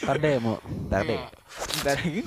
Ntar 0.00 0.16
demo. 0.18 0.58
Ntar 0.86 1.02
deh. 1.04 1.14
Iya. 1.14 1.28
Bentar 1.50 1.96
lagi. 1.96 2.20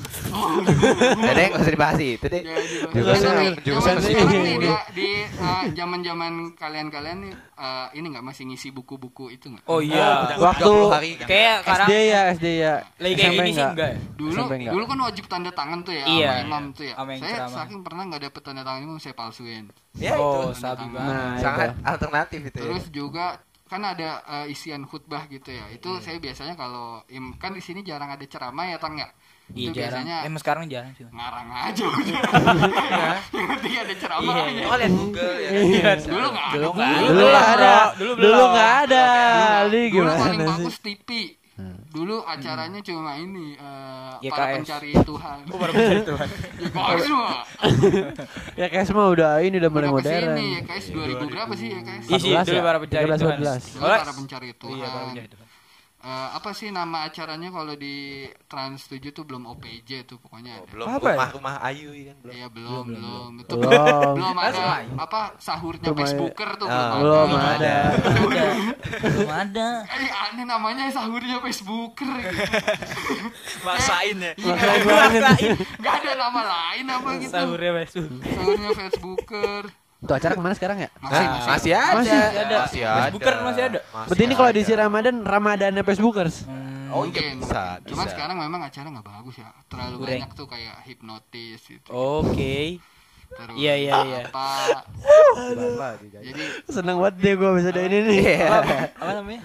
Ntar 1.20 1.34
deh, 1.34 1.46
nggak 1.50 1.62
usah 1.62 1.74
dibahas 1.74 2.00
itu 2.00 2.26
deh. 2.26 2.42
Ya, 2.42 2.56
di- 2.56 2.80
Jurusan- 2.94 3.56
jurusan 3.62 3.96
zaman 3.98 4.04
sih. 4.04 4.14
di, 4.58 4.70
di 4.94 5.10
uh, 5.38 5.64
zaman-zaman 5.70 6.32
kalian-kalian 6.56 7.18
nih 7.22 7.34
uh, 7.56 7.88
ini 7.92 8.06
nggak 8.10 8.24
masih 8.24 8.44
ngisi 8.48 8.70
buku-buku 8.70 9.32
itu 9.32 9.48
nggak? 9.48 9.64
Oh 9.66 9.80
iya. 9.80 10.32
Waktu 10.36 10.64
30 10.64 10.94
hari 10.94 11.10
kan. 11.18 11.28
Kayak 11.28 11.56
sekarang 11.62 11.88
SD 11.88 11.94
ya, 12.04 12.22
SD 12.32 12.48
ya. 12.58 12.74
lagi 12.98 13.14
kayak 13.14 13.34
gini 13.34 13.52
sih 13.52 13.64
enggak 13.66 13.90
ya? 13.90 13.98
Dulu 14.14 14.40
dulu 14.48 14.84
kan 14.86 14.98
wajib 15.02 15.26
tanda 15.28 15.52
tangan 15.52 15.80
tuh 15.82 15.94
ya 15.94 16.04
Iya. 16.06 16.30
sama 16.30 16.44
imam 16.46 16.64
tuh 16.72 16.84
ya. 16.86 16.96
Saya 17.18 17.36
saking 17.50 17.80
pernah 17.82 18.04
nggak 18.08 18.22
dapet 18.24 18.42
tanda 18.42 18.62
tangan 18.62 18.82
imam 18.82 18.98
saya 18.98 19.14
palsuin. 19.14 19.68
Ya 19.96 20.14
Oh, 20.16 20.50
itu. 20.50 20.58
sabi 20.58 20.90
banget. 20.90 21.06
Nah, 21.08 21.38
Sangat 21.38 21.70
itu. 21.70 21.82
alternatif 21.86 22.40
itu 22.44 22.58
ya. 22.58 22.66
Terus 22.66 22.86
juga 22.90 23.26
kan 23.64 23.82
ada 23.84 24.10
uh, 24.24 24.46
isian 24.46 24.84
khutbah 24.84 25.26
gitu 25.28 25.50
ya. 25.50 25.66
Itu 25.70 25.98
saya 26.00 26.18
biasanya 26.18 26.54
kalau 26.54 27.02
im- 27.08 27.34
kan 27.36 27.50
di 27.50 27.62
sini 27.62 27.82
jarang 27.82 28.10
ada 28.10 28.22
ceramah 28.24 28.66
ya 28.66 28.78
tang 28.78 28.94
ya. 28.96 29.06
Iya 29.50 29.70
Itu 29.70 29.76
jarang. 29.76 30.02
biasanya 30.02 30.16
Emang 30.24 30.40
sekarang 30.40 30.64
jarang 30.66 30.92
sih. 30.94 31.04
ngarang 31.06 31.48
aja 31.52 31.84
udah. 31.84 32.22
Yang 33.34 33.48
penting 33.50 33.74
ada 33.76 33.94
ceramah 33.94 34.34
Iya, 34.34 34.46
ya. 34.52 34.66
Oh, 34.66 34.76
lihat 34.76 34.94
Google 34.94 35.34
ya. 35.36 35.50
Iya. 35.52 35.92
Dulu 36.00 36.28
nggak 36.28 36.48
ada. 36.48 36.58
Dulu 36.58 36.70
nggak 36.72 36.90
Dulu 36.90 37.04
Dulu 37.04 37.14
Belum, 37.14 37.30
nggak 37.30 37.48
ada. 37.54 37.74
Dulu 37.94 38.12
Dulu 38.14 38.18
belum. 38.24 38.50
nggak 38.50 38.72
ada. 38.84 39.06
Dulu 39.64 39.78
gimana 39.90 40.14
paling 40.18 40.40
bagus 40.48 40.76
TV. 40.80 41.10
Dulu 41.88 42.26
acaranya 42.26 42.82
cuma 42.82 43.14
ini 43.16 43.54
eh, 43.54 44.12
YKS. 44.20 44.32
para 44.32 44.46
pencari 44.56 44.92
Tuhan. 44.98 45.38
Oh, 45.46 45.58
baru 45.58 45.72
mencari 45.72 46.02
Tuhan. 46.10 46.28
YKS 46.60 47.02
semua. 47.04 47.34
Ya 48.56 48.66
kayak 48.68 48.86
semua 48.86 49.06
udah 49.14 49.32
ini 49.40 49.56
udah 49.58 49.70
mulai 49.70 49.90
modern. 49.92 50.10
ke 50.10 50.34
sini 50.34 50.46
YKS 50.60 50.86
2000 50.90 51.30
berapa 51.30 51.54
sih 51.54 51.68
YKS? 51.72 52.04
Isi 52.10 52.28
14 52.32 52.42
dulu 52.44 52.58
ya? 52.58 52.64
para 52.64 52.78
pencari 52.80 53.06
13, 53.06 53.14
Tuhan. 53.16 53.38
14. 53.38 53.46
Dulu 53.70 53.84
Oleh- 53.84 54.00
para 54.00 54.14
pencari 54.14 54.48
Tuhan. 54.52 54.74
Iya, 54.74 54.88
para 54.88 55.06
pencari 55.06 55.28
Tuhan. 55.30 55.43
Eh, 56.04 56.10
apa 56.36 56.52
sih 56.52 56.68
nama 56.68 57.08
acaranya 57.08 57.48
kalau 57.48 57.74
di 57.74 58.28
Trans 58.46 58.92
7 58.92 59.00
tuh 59.10 59.24
belum 59.24 59.48
OPJ 59.48 60.04
tuh 60.04 60.20
pokoknya 60.20 60.52
Oh, 60.54 60.60
ada. 60.60 60.68
belum 60.68 60.86
Apa 60.90 61.00
ya? 61.00 61.16
rumah-rumah 61.16 61.56
Ayu 61.64 61.90
ya 61.90 62.04
kan 62.12 62.18
belum. 62.20 62.34
Iya 62.34 62.48
belum 62.52 62.84
belum 62.92 63.30
itu 63.40 63.54
Belum. 63.56 64.12
belum 64.14 64.36
ada 64.36 64.52
Langsung 64.52 65.00
apa 65.00 65.22
sahurnya 65.40 65.88
Belum 65.88 65.96
ada. 65.96 66.00
Facebooker 66.04 66.50
tuh 66.60 66.68
Ah, 66.68 66.76
Belum 67.00 67.00
belum 67.00 67.32
ada. 67.40 67.76
Belum 69.16 69.32
ada. 69.32 69.68
Eh 69.88 70.12
aneh 70.12 70.44
namanya 70.44 70.84
sahurnya 70.90 71.40
Facebooker 71.40 72.12
gitu. 72.20 72.52
Maksain 73.66 74.18
ya. 74.20 74.32
Maksain 74.36 74.82
banget. 74.84 75.24
Gak 75.80 75.94
ada 76.04 76.12
nama 76.20 76.42
lain 76.44 76.86
apa 76.86 77.10
gitu. 77.16 77.32
Sahurnya 77.32 77.72
besok. 77.74 78.12
Sahurnya 78.28 78.70
Facebooker. 78.76 79.62
Tuh 80.04 80.14
acara 80.14 80.34
ke 80.34 80.42
mana 80.42 80.52
sekarang 80.54 80.78
ya? 80.78 80.90
Masih 81.00 81.16
Hah? 81.16 81.32
masih. 81.32 81.48
masih 81.48 81.72
ada. 81.74 81.94
Masih 81.96 82.12
ada. 82.14 82.56
Masih 82.60 82.82
ada. 82.84 83.02
Facebooker 83.02 83.34
masih 83.40 83.62
ada. 83.64 83.80
Masih 83.82 84.08
Berarti 84.08 84.24
ini 84.24 84.34
kalau 84.34 84.50
ada. 84.50 84.58
diisi 84.58 84.74
Ramadan, 84.74 85.16
Ramadannya 85.24 85.84
Facebookers. 85.84 86.36
Oh, 86.94 87.10
iya 87.10 87.34
bisa, 87.34 87.82
Cuma 87.90 88.06
bisa. 88.06 88.14
sekarang 88.14 88.38
memang 88.38 88.62
acara 88.62 88.86
nggak 88.86 89.02
bagus 89.02 89.42
ya. 89.42 89.50
Terlalu 89.66 89.96
Kurang. 89.98 90.10
banyak 90.14 90.30
tuh 90.38 90.46
kayak 90.46 90.76
hipnotis 90.84 91.62
gitu. 91.66 91.90
Oke. 91.90 92.78
Terus 93.34 93.56
Iya, 93.58 93.74
iya, 93.74 93.94
iya. 93.98 94.20
Apa? 94.30 94.46
Jadi 96.22 96.44
Senang 96.70 97.02
banget 97.02 97.16
deh 97.18 97.34
gue 97.34 97.50
bisa 97.58 97.70
ada 97.74 97.82
ini 97.82 97.98
nih. 98.04 98.18
Iya. 98.22 98.48
Apa 98.94 99.12
namanya? 99.18 99.42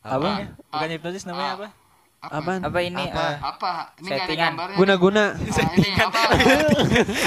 Apa? 0.00 0.28
Bukan 0.70 0.88
hipnotis 0.88 1.24
namanya 1.26 1.50
apa? 1.58 1.66
Apa? 2.20 2.52
Apa 2.60 2.78
ini? 2.84 3.04
Apa? 3.08 3.26
Apa? 3.40 3.72
Ini 3.96 4.08
ada 4.12 4.18
settingan. 4.28 4.52
gambarnya. 4.52 4.76
Guna-guna. 4.76 5.24
Nah, 5.40 5.70
ini 5.72 5.90
apa? 5.96 6.20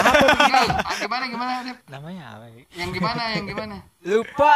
apa? 0.06 0.92
Gimana 1.02 1.24
gimana? 1.26 1.52
Namanya 1.90 2.24
apa? 2.38 2.46
ya? 2.54 2.62
Yang 2.78 2.90
gimana? 3.02 3.22
Yang 3.34 3.46
gimana? 3.58 3.76
Lupa 4.06 4.56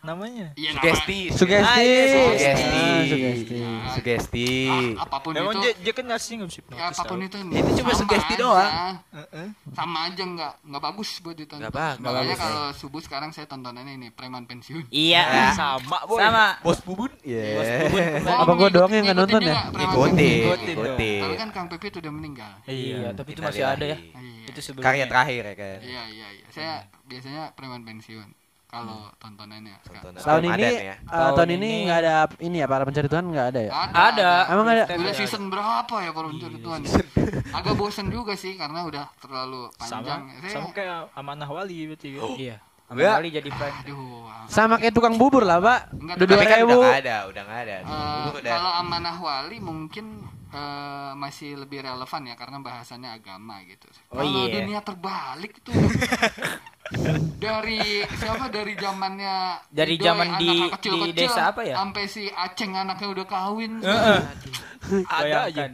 namanya. 0.00 0.54
Iya, 0.54 0.70
Sugesti. 0.72 1.18
Sugesti. 1.28 1.66
Ah, 1.68 1.80
iya, 1.80 2.02
Sugesti. 2.06 2.66
Ah, 2.70 3.00
Sugesti. 3.02 3.58
Sugesti. 3.90 4.48
Ah, 4.64 5.04
apa 5.04 5.16
pun 5.18 5.32
itu. 5.32 5.58
dia, 5.58 5.72
dia 5.76 5.92
kan 5.92 6.04
ngasih 6.06 6.32
nggak 6.38 6.48
bisa 6.48 6.60
Ya 6.70 6.84
apa 6.86 7.02
pun 7.02 7.18
itu 7.20 7.36
Itu 7.36 7.70
cuma 7.76 7.92
sugesti 7.92 8.34
aja. 8.34 8.40
doang. 8.40 8.72
Heeh. 9.10 9.46
Sama 9.74 9.98
aja 10.06 10.22
nggak 10.22 10.52
nggak 10.64 10.82
bagus 10.84 11.08
buat 11.18 11.34
ditonton. 11.34 11.60
Nggak 11.60 11.74
bagus. 11.74 11.98
Makanya 12.00 12.22
bagus, 12.28 12.38
kalau 12.38 12.64
subuh 12.72 13.00
sekarang 13.00 13.30
saya 13.30 13.44
tontonannya 13.44 13.92
ini 13.92 14.08
preman 14.08 14.46
pensiun. 14.46 14.86
Iya. 14.88 15.50
Sama 15.52 15.98
boy. 16.06 16.18
Sama. 16.18 16.46
Bos 16.62 16.78
Bubun. 16.80 17.10
Iya. 17.20 17.42
Oh, 18.22 18.38
Apa 18.38 18.52
gua 18.54 18.54
ngikut- 18.54 18.72
doang 18.72 18.92
yang 18.92 19.04
nggak 19.04 19.18
nonton 19.18 19.40
ya? 19.42 19.54
Ikuti. 19.68 20.30
Ikutin 20.40 20.68
ikuti. 20.72 21.12
Tapi 21.18 21.34
kan 21.36 21.48
Kang 21.50 21.66
Pipit 21.68 21.98
udah 21.98 22.12
meninggal. 22.12 22.52
Iya, 22.64 23.10
tapi 23.12 23.34
itu 23.34 23.42
masih 23.42 23.66
ada 23.66 23.82
ya. 23.84 23.98
Iya. 23.98 24.46
Itu 24.46 24.60
sebelumnya. 24.62 24.86
Karya 24.86 25.04
terakhir 25.04 25.42
ya 25.42 25.54
kan. 25.54 25.78
Iya 25.82 26.02
iya 26.06 26.26
iya. 26.30 26.44
Saya 26.48 26.72
biasanya 27.04 27.42
preman 27.52 27.82
pensiun. 27.82 28.37
Kalau 28.68 29.08
tontonannya. 29.16 29.80
Tontonan 29.82 30.20
Tahun 30.20 30.42
Ramadan 30.42 30.60
ini 30.60 30.68
ya. 30.68 30.94
eh, 30.94 30.96
Tahun 31.02 31.32
tahun 31.34 31.50
ini 31.50 31.70
nggak 31.82 31.98
ada 31.98 32.14
ini 32.38 32.56
ya 32.58 32.66
para 32.66 32.82
pencari 32.84 33.08
Tuhan 33.08 33.24
nggak 33.26 33.46
ada 33.48 33.60
ya? 33.60 33.70
Ada. 33.88 34.30
Emang 34.48 34.66
ada? 34.68 34.84
Udah 34.92 35.14
season 35.14 35.42
berapa 35.48 35.96
ya 35.98 36.10
kalau 36.12 36.28
mencari 36.28 36.58
Tuhan? 36.58 36.80
Agak 37.50 37.74
bosen 37.74 38.06
juga 38.08 38.32
sih 38.34 38.54
karena 38.54 38.84
udah 38.84 39.08
terlalu 39.18 39.72
panjang. 39.74 40.04
sama 40.22 40.38
Saya- 40.38 40.54
sama 40.54 40.68
kayak 40.70 40.98
amanah 41.12 41.48
wali 41.48 41.78
berarti 41.86 42.08
kan. 42.14 42.28
Iya. 42.36 42.56
Enggak. 42.88 43.14
Kali 43.14 43.28
jadi 43.30 43.50
prank. 43.50 43.74
Aduh, 43.84 44.24
Sama 44.48 44.74
kayak 44.76 44.96
tukang 44.96 45.16
bubur 45.16 45.44
lah, 45.44 45.60
Pak. 45.60 45.92
Enggak, 45.92 46.14
Udah 46.14 46.24
tapi 46.26 46.32
Tapi 46.34 46.44
kan 46.46 46.58
ribu. 46.58 46.68
udah 46.70 46.78
nggak 46.80 46.98
ada, 46.98 47.16
udah 47.28 47.42
nggak 47.44 47.60
ada. 47.60 47.76
Eh, 47.76 48.26
udah. 48.32 48.50
kalau 48.50 48.72
amanah 48.74 49.16
wali 49.18 49.56
mungkin 49.58 50.04
eh, 50.52 51.10
masih 51.16 51.60
lebih 51.60 51.84
relevan 51.84 52.22
ya 52.24 52.34
karena 52.34 52.58
bahasannya 52.62 53.10
agama 53.12 53.60
gitu. 53.68 53.88
Oh, 54.12 54.20
kalau 54.20 54.48
iya. 54.48 54.54
dunia 54.60 54.80
terbalik 54.80 55.60
tuh 55.60 55.74
dari 57.44 58.00
siapa 58.16 58.48
dari 58.48 58.72
zamannya 58.78 59.60
Dari 59.68 59.94
zaman 60.00 60.40
di- 60.40 60.48
anak 60.48 60.80
kecil-kecil, 60.80 61.12
di 61.12 61.20
desa 61.20 61.52
apa 61.52 61.60
ya? 61.64 61.74
Sampai 61.76 62.04
si 62.08 62.24
Aceng 62.32 62.72
anaknya 62.74 63.08
udah 63.12 63.26
kawin. 63.28 63.72
Ada 65.04 65.38
aja 65.52 65.64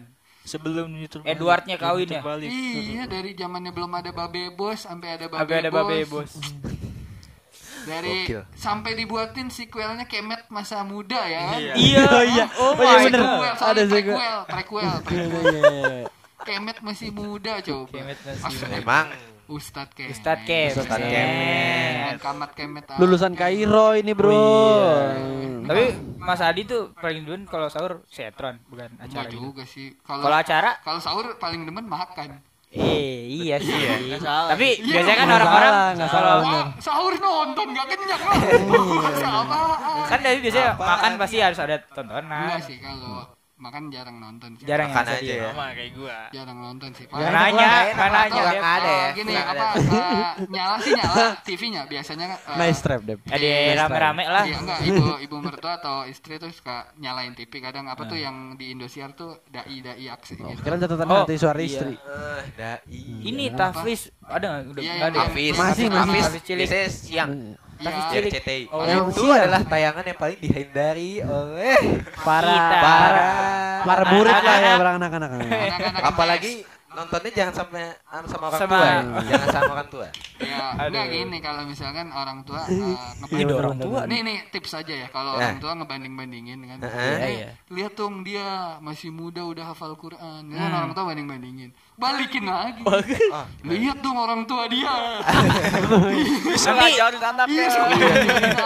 sebelum 0.44 0.92
terbalik. 1.08 1.24
Edwardnya 1.24 1.76
kawin 1.80 2.06
ya? 2.10 2.20
Terbalik. 2.20 2.48
Iya 2.52 3.04
dari 3.08 3.32
zamannya 3.32 3.72
belum 3.72 3.90
ada 3.94 4.10
babe 4.12 4.52
bos 4.52 4.84
sampai 4.84 5.16
ada 5.16 5.26
babe 5.32 5.40
Sampai 5.40 5.56
ada 5.64 5.70
babe 5.72 6.04
bos. 6.04 6.30
Dari 7.84 8.12
Gokil. 8.22 8.40
sampai 8.52 8.92
dibuatin 8.94 9.48
sequelnya 9.48 10.04
Kemet 10.04 10.48
masa 10.48 10.80
muda 10.82 11.20
ya 11.22 11.40
kan? 11.46 11.60
Iya. 11.74 12.02
Oh 12.06 12.24
iya. 12.24 12.44
Oh 12.56 12.72
Oh 12.72 12.82
iya 12.82 12.96
bener. 13.02 13.20
God. 13.20 13.32
Prequel, 13.36 13.68
Ada 13.70 13.82
sequel. 13.84 14.16
prequel, 14.16 14.38
prequel. 14.46 14.92
Iya, 15.10 15.24
iya, 15.24 15.50
iya. 15.52 16.04
Kemet 16.40 16.78
masih 16.80 17.08
muda 17.10 17.52
coba. 17.58 17.88
Kemet 17.90 18.18
masih 18.18 18.44
Astaga. 18.44 18.74
Emang 18.74 19.06
Ustadz 19.44 19.92
Kemet. 19.92 20.10
Ustadz 20.10 20.42
Kemet. 20.42 20.72
Ustadz 20.74 21.04
Kemet. 21.04 22.14
Kamat 22.18 22.50
Kemet. 22.52 22.84
Lulusan 22.96 23.32
Kairo 23.32 23.92
ini, 23.92 24.12
Bro. 24.12 24.44
Tapi 25.64 25.84
Mas 26.18 26.40
Adi 26.40 26.64
tuh 26.64 26.92
paling 26.94 27.20
duluan 27.22 27.44
kalau 27.44 27.68
sahur 27.68 28.04
setron 28.06 28.60
bukan 28.66 28.88
acara 28.94 29.08
Enggak 29.24 29.26
gitu. 29.30 29.40
juga 29.42 29.62
sih. 29.64 29.92
Kalau 30.00 30.22
Kalau 30.22 30.36
acara 30.38 30.70
kalau 30.80 30.96
sahur 30.98 31.26
paling 31.36 31.64
demen 31.64 31.84
makan. 31.84 32.40
Eh 32.74 33.14
iya 33.30 33.56
sih. 33.62 33.74
Nggak 34.10 34.20
salah. 34.22 34.50
Tapi 34.54 34.66
Iya, 34.82 34.92
biasanya 34.98 35.16
kan 35.16 35.26
nggak 35.26 35.38
orang-orang 35.40 35.72
salah, 35.72 35.88
nggak 35.94 36.10
salah. 36.10 36.34
Wah, 36.42 36.64
sahur 36.82 37.14
nonton 37.18 37.66
gak 37.70 37.86
kenyang 37.86 38.22
lah. 38.22 38.38
Apa? 39.42 39.60
kan 40.04 40.18
dari 40.20 40.38
biasanya 40.42 40.70
makan 40.76 41.12
pasti 41.16 41.36
harus 41.40 41.58
ada 41.58 41.76
tontonan. 41.94 42.24
Enggak 42.28 42.62
sih 42.66 42.76
kalau 42.82 43.30
makan 43.54 43.86
jarang 43.86 44.18
nonton 44.18 44.58
sih. 44.58 44.66
Jarang 44.66 44.90
Makan 44.90 45.04
aja 45.06 45.14
sedih. 45.16 45.36
ya. 45.36 45.48
Sama 45.48 45.66
kayak 45.72 45.90
gua. 45.94 46.18
Jarang 46.28 46.58
nonton 46.58 46.90
sih. 46.90 47.04
Paling- 47.06 47.30
nanya, 47.30 47.38
Enak 47.38 47.94
nggak 47.94 47.94
lah, 47.96 48.10
nanya. 48.10 48.34
nggak 48.34 48.50
Dep. 48.50 48.62
ada 48.66 48.90
ya. 48.90 49.08
Gini 49.14 49.32
apa 49.34 49.64
eh, 49.74 50.32
nyala 50.48 50.76
sih 50.78 50.92
nyala 50.92 51.24
TV-nya 51.40 51.82
biasanya 51.86 52.26
eh, 52.34 52.56
Nice 52.56 52.80
trap, 52.80 53.00
Dep. 53.02 53.18
Ada 53.24 53.50
rame-rame 53.78 54.24
lah. 54.26 54.44
Iya 54.44 54.56
enggak 54.58 54.78
ibu 54.84 55.04
ibu 55.20 55.36
mertua 55.38 55.72
atau 55.76 55.96
istri 56.04 56.36
tuh 56.36 56.50
suka 56.50 56.90
nyalain 56.96 57.32
TV 57.32 57.52
kadang 57.58 57.86
apa 57.86 58.02
tuh 58.04 58.16
yang 58.16 58.36
di 58.54 58.70
Indosiar 58.70 59.14
tuh 59.14 59.38
dai 59.46 59.78
dai 59.78 60.04
aksi 60.04 60.34
gitu. 60.34 60.60
Kalian 60.60 60.80
catatan 60.80 61.06
Oh, 61.06 61.22
hati 61.22 61.34
suara 61.34 61.58
iya. 61.58 61.66
istri. 61.66 61.94
Eh, 61.94 62.42
dai. 62.54 62.78
Ini 63.24 63.54
Tafis 63.54 64.10
ada 64.20 64.46
nggak? 64.60 64.62
Udah 64.68 64.82
Iya, 64.82 64.92
ada. 65.04 65.18
Hafiz, 65.24 65.54
Masih, 65.54 65.86
masih. 65.88 66.20
Hafiz 66.20 66.42
cilik. 66.42 66.68
siang. 66.90 67.30
Cilik. 67.80 68.30
RCTI. 68.30 68.62
Oh, 68.70 68.86
itu 68.86 69.22
siang. 69.26 69.38
adalah 69.42 69.60
tayangan 69.66 70.04
yang 70.06 70.18
paling 70.18 70.38
dihindari 70.38 71.10
oleh 71.26 71.78
Para 72.22 72.56
para 72.78 73.24
para 73.84 74.02
murid 74.14 74.32
lah 74.32 74.56
ya, 74.62 74.72
para 74.78 74.90
anak-anak. 74.96 75.30
Anak-anak 75.34 76.02
apalagi 76.06 76.52
nontonnya 76.94 77.30
jangan 77.32 77.54
sampai 77.56 77.82
sama 78.04 78.26
sama 78.26 78.44
orang 78.46 78.58
Sama- 78.58 78.70
tua 78.70 78.86
ya. 78.86 79.00
jangan 79.26 79.48
sama 79.50 79.70
orang 79.72 79.88
tua 79.88 80.06
ya 80.36 80.66
enggak 80.80 81.06
gini 81.08 81.38
kalau 81.38 81.62
misalkan 81.64 82.06
orang 82.08 82.38
tua 82.42 82.62
eh, 82.64 82.72
Iya, 82.72 83.02
ngebanding 83.20 83.46
bener, 83.46 83.60
orang 83.60 83.76
tua 83.78 84.00
nih 84.04 84.20
nih 84.20 84.38
tips 84.48 84.72
aja 84.74 84.94
ya 84.96 85.08
kalau 85.08 85.34
Ya. 85.34 85.50
orang 85.50 85.58
tua 85.58 85.72
ngebanding 85.74 86.14
bandingin 86.14 86.58
kan. 86.64 86.78
Iya, 86.80 87.16
Eh, 87.16 87.30
iya. 87.36 87.48
lihat 87.68 87.92
dong 87.94 88.22
dia 88.22 88.46
masih 88.78 89.10
muda 89.10 89.42
udah 89.42 89.64
hafal 89.66 89.94
Quran 89.94 90.42
kan 90.48 90.60
Hmm. 90.60 90.78
orang 90.78 90.90
tua 90.92 91.04
banding 91.04 91.26
bandingin 91.26 91.70
balikin 91.94 92.44
lagi 92.44 92.82
Ah, 93.34 93.46
lihat 93.62 93.98
dong 93.98 94.14
orang 94.16 94.42
tua 94.44 94.66
dia 94.66 94.90
Nanti 95.94 96.54
Jangan 96.56 97.34
anak 97.34 97.46
iya 97.46 97.66
suka 97.68 97.96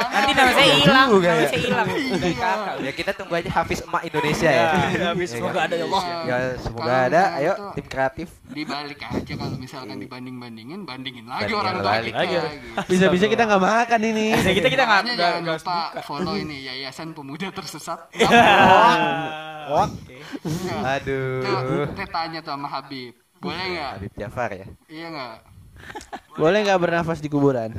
nanti 0.09 0.33
nama 0.33 0.51
saya 0.51 0.69
hilang, 0.75 1.09
nama 1.11 1.23
ya. 1.23 1.47
saya 1.47 1.61
hilang. 1.61 1.87
Kakak. 2.31 2.75
ya 2.81 2.93
kita 2.93 3.11
tunggu 3.13 3.35
aja 3.35 3.51
Hafiz 3.53 3.81
emak 3.81 4.03
Indonesia 4.05 4.49
ya, 4.49 4.67
Ya, 4.91 5.09
semoga 5.25 5.53
kan? 5.55 5.67
ada 5.67 5.75
ya 5.75 5.85
Allah. 5.85 6.03
ya 6.25 6.37
semoga 6.59 6.93
ada 7.05 7.23
ayo 7.37 7.53
tim 7.75 7.87
kreatif 7.87 8.18
dibalik 8.49 8.99
aja 8.99 9.33
kalau 9.35 9.55
misalkan 9.55 9.97
dibanding 9.97 10.37
bandingin 10.37 10.83
bandingin 10.83 11.25
lagi 11.25 11.53
Bandingin 11.53 11.61
orang 11.61 11.75
tua 11.77 11.93
balik. 11.93 12.11
kita 12.11 12.19
Lagi. 12.19 12.35
gitu. 12.35 12.49
Bisa-bisa 12.89 13.25
kita 13.29 13.43
nggak 13.47 13.63
makan 13.63 14.01
ini. 14.03 14.27
Bisa 14.35 14.51
kita 14.51 14.69
kita 14.69 14.83
nggak 14.83 14.99
Makanya 14.99 15.15
nggak 15.15 15.29
jangan 15.29 15.41
nggak 15.45 15.59
lupa 15.61 15.79
follow 16.03 16.35
ini 16.35 16.57
Yayasan 16.65 17.09
Pemuda 17.13 17.49
Tersesat. 17.53 18.01
Oke. 19.85 20.17
Tuh, 20.49 20.81
aduh 20.81 21.85
teh 21.93 22.09
tanya 22.09 22.41
tuh 22.41 22.53
sama 22.53 22.67
Habib. 22.67 23.13
Boleh 23.39 23.65
nggak? 23.71 23.93
Habib 24.01 24.13
Jafar 24.17 24.51
ya 24.51 24.67
Iya 24.89 25.07
nggak? 25.13 25.37
Boleh 26.35 26.59
nggak 26.67 26.81
bernafas 26.81 27.19
di 27.21 27.29
kuburan? 27.29 27.71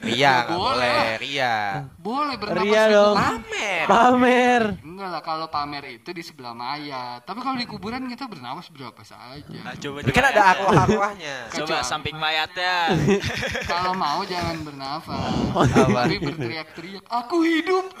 Ria 0.00 0.32
nggak 0.42 0.48
Boleh. 0.50 0.96
boleh 0.96 1.20
Ria 1.20 1.56
Boleh 1.94 2.34
bernafas 2.34 2.64
Ria 2.64 2.82
di 2.82 2.94
dong. 2.94 3.14
pamer 3.14 3.84
Pamer. 3.84 4.62
Enggak 4.80 5.08
lah 5.10 5.20
kalau 5.20 5.46
pamer 5.46 5.84
itu 5.90 6.10
di 6.10 6.20
sebelah 6.20 6.52
mayat. 6.52 7.20
Tapi 7.22 7.38
kalau 7.38 7.54
di 7.54 7.64
kuburan 7.64 8.04
kita 8.06 8.24
bernafas 8.24 8.68
berapa 8.68 8.96
saja. 9.00 9.44
Nah, 9.60 9.74
coba 9.74 9.98
kan 10.02 10.24
ada 10.26 10.42
arwah-arwahnya 10.50 11.34
Coba 11.54 11.64
Kecuali- 11.76 11.84
samping 11.84 12.16
mayatnya. 12.16 12.96
Kalau 13.70 13.92
mau 13.92 14.24
jangan 14.24 14.56
bernafas. 14.60 15.32
Apa? 15.52 15.62
Tapi 16.04 16.16
berteriak-teriak, 16.18 17.04
aku 17.06 17.36
hidup. 17.42 17.84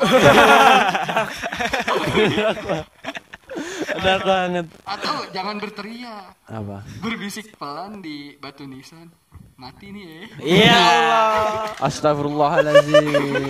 Udah 3.92 4.16
banget. 4.22 4.66
Atau 4.84 5.14
jangan 5.30 5.56
berteriak. 5.58 6.32
Apa? 6.46 6.80
Berbisik 6.98 7.52
pelan 7.54 8.00
di 8.00 8.36
batu 8.36 8.64
nisan. 8.64 9.10
Mati 9.60 9.92
nih 9.92 10.04
ya. 10.08 10.20
Iya. 10.40 10.80
Astagfirullahaladzim. 11.86 13.04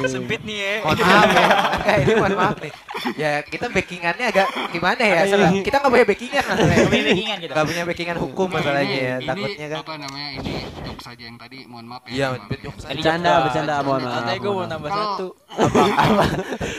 Sempit 0.05 0.43
nih 0.43 0.59
ya. 0.59 0.73
mohon 0.83 0.99
maaf 0.99 1.31
ya 1.31 1.47
Eh, 1.81 1.97
ini 2.03 2.13
mohon 2.15 2.35
maaf 2.35 2.59
nih 2.59 2.73
ya 3.17 3.41
kita 3.43 3.71
backingannya 3.71 4.27
agak 4.29 4.45
gimana 4.69 5.01
ya 5.01 5.25
Salah- 5.25 5.49
kita 5.57 5.77
nggak 5.81 5.89
punya 5.89 6.05
backingan 6.05 6.45
masalahnya 6.45 6.77
Nggak 6.77 6.91
punya 6.91 7.05
backingan 7.07 7.39
kita. 7.41 7.53
nggak 7.53 7.67
punya 7.67 7.83
backingan 7.87 8.19
hukum 8.19 8.49
masalahnya 8.51 8.97
ya 9.01 9.15
ini 9.17 9.27
takutnya 9.27 9.67
kan 9.67 9.79
apa 9.81 9.93
namanya 9.97 10.29
ini 10.37 10.53
jokes 10.85 11.03
saja 11.03 11.23
yang 11.25 11.37
tadi 11.37 11.59
mohon 11.65 11.87
maaf 11.87 12.03
ya. 12.05 12.13
iya 12.13 12.27
ya. 12.29 12.71
Bercanda, 12.91 13.31
bercanda, 13.47 13.75
mohon 13.81 14.03
maaf. 14.03 14.15
Katanya 14.21 14.39
gue 14.39 14.53
mau 14.53 14.67
nambah 14.67 14.91
satu. 14.93 15.27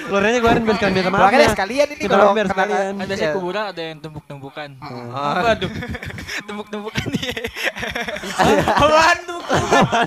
Keluarnya 0.03 0.39
keluarin 0.39 0.63
biar 0.63 0.77
kalian 0.77 0.93
minta 0.93 1.09
maaf 1.09 1.23
Makanya 1.23 1.41
ya. 1.41 1.51
sekalian 1.51 1.87
ini 1.87 1.97
Kita 1.97 2.13
kalau 2.13 2.31
kena- 2.31 2.51
sekalian. 2.51 2.93
Ada 2.93 3.07
Iya. 3.07 3.17
sih 3.17 3.27
kuburan 3.33 3.63
ada 3.65 3.81
yang 3.81 3.97
tumpuk-tumpukan. 3.99 4.69
Waduh. 5.41 5.71
Tumpuk-tumpukan 6.47 7.05
nih. 7.09 7.31
Apaan 8.71 9.17
tuh? 9.23 9.41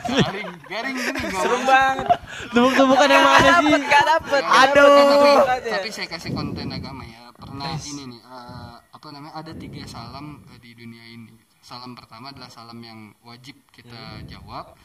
Garing, 0.04 0.50
garing 0.64 0.96
gini 0.96 1.20
Serem 1.30 1.62
banget. 1.64 2.06
Tumpuk-tumpukan 2.50 3.08
yang 3.08 3.24
mana 3.24 3.50
sih? 3.58 3.72
Gak 3.84 4.04
dapet. 4.06 4.42
Aduh. 4.42 4.96
Aduh. 5.44 5.60
tapi, 5.62 5.88
saya 5.90 6.08
kasih 6.08 6.30
konten 6.32 6.68
agama 6.68 7.02
ya. 7.02 7.30
Pernah 7.34 7.76
ini 7.76 8.02
nih 8.08 8.20
eh, 8.20 8.74
apa 8.80 9.06
namanya 9.10 9.34
ada 9.36 9.52
tiga 9.52 9.82
salam 9.84 10.42
eh, 10.48 10.58
di 10.58 10.72
dunia 10.72 11.04
ini. 11.04 11.32
Salam 11.58 11.96
pertama 11.96 12.28
adalah 12.28 12.48
salam 12.48 12.76
yang 12.78 13.16
wajib 13.20 13.56
kita 13.70 14.20
jawab. 14.24 14.76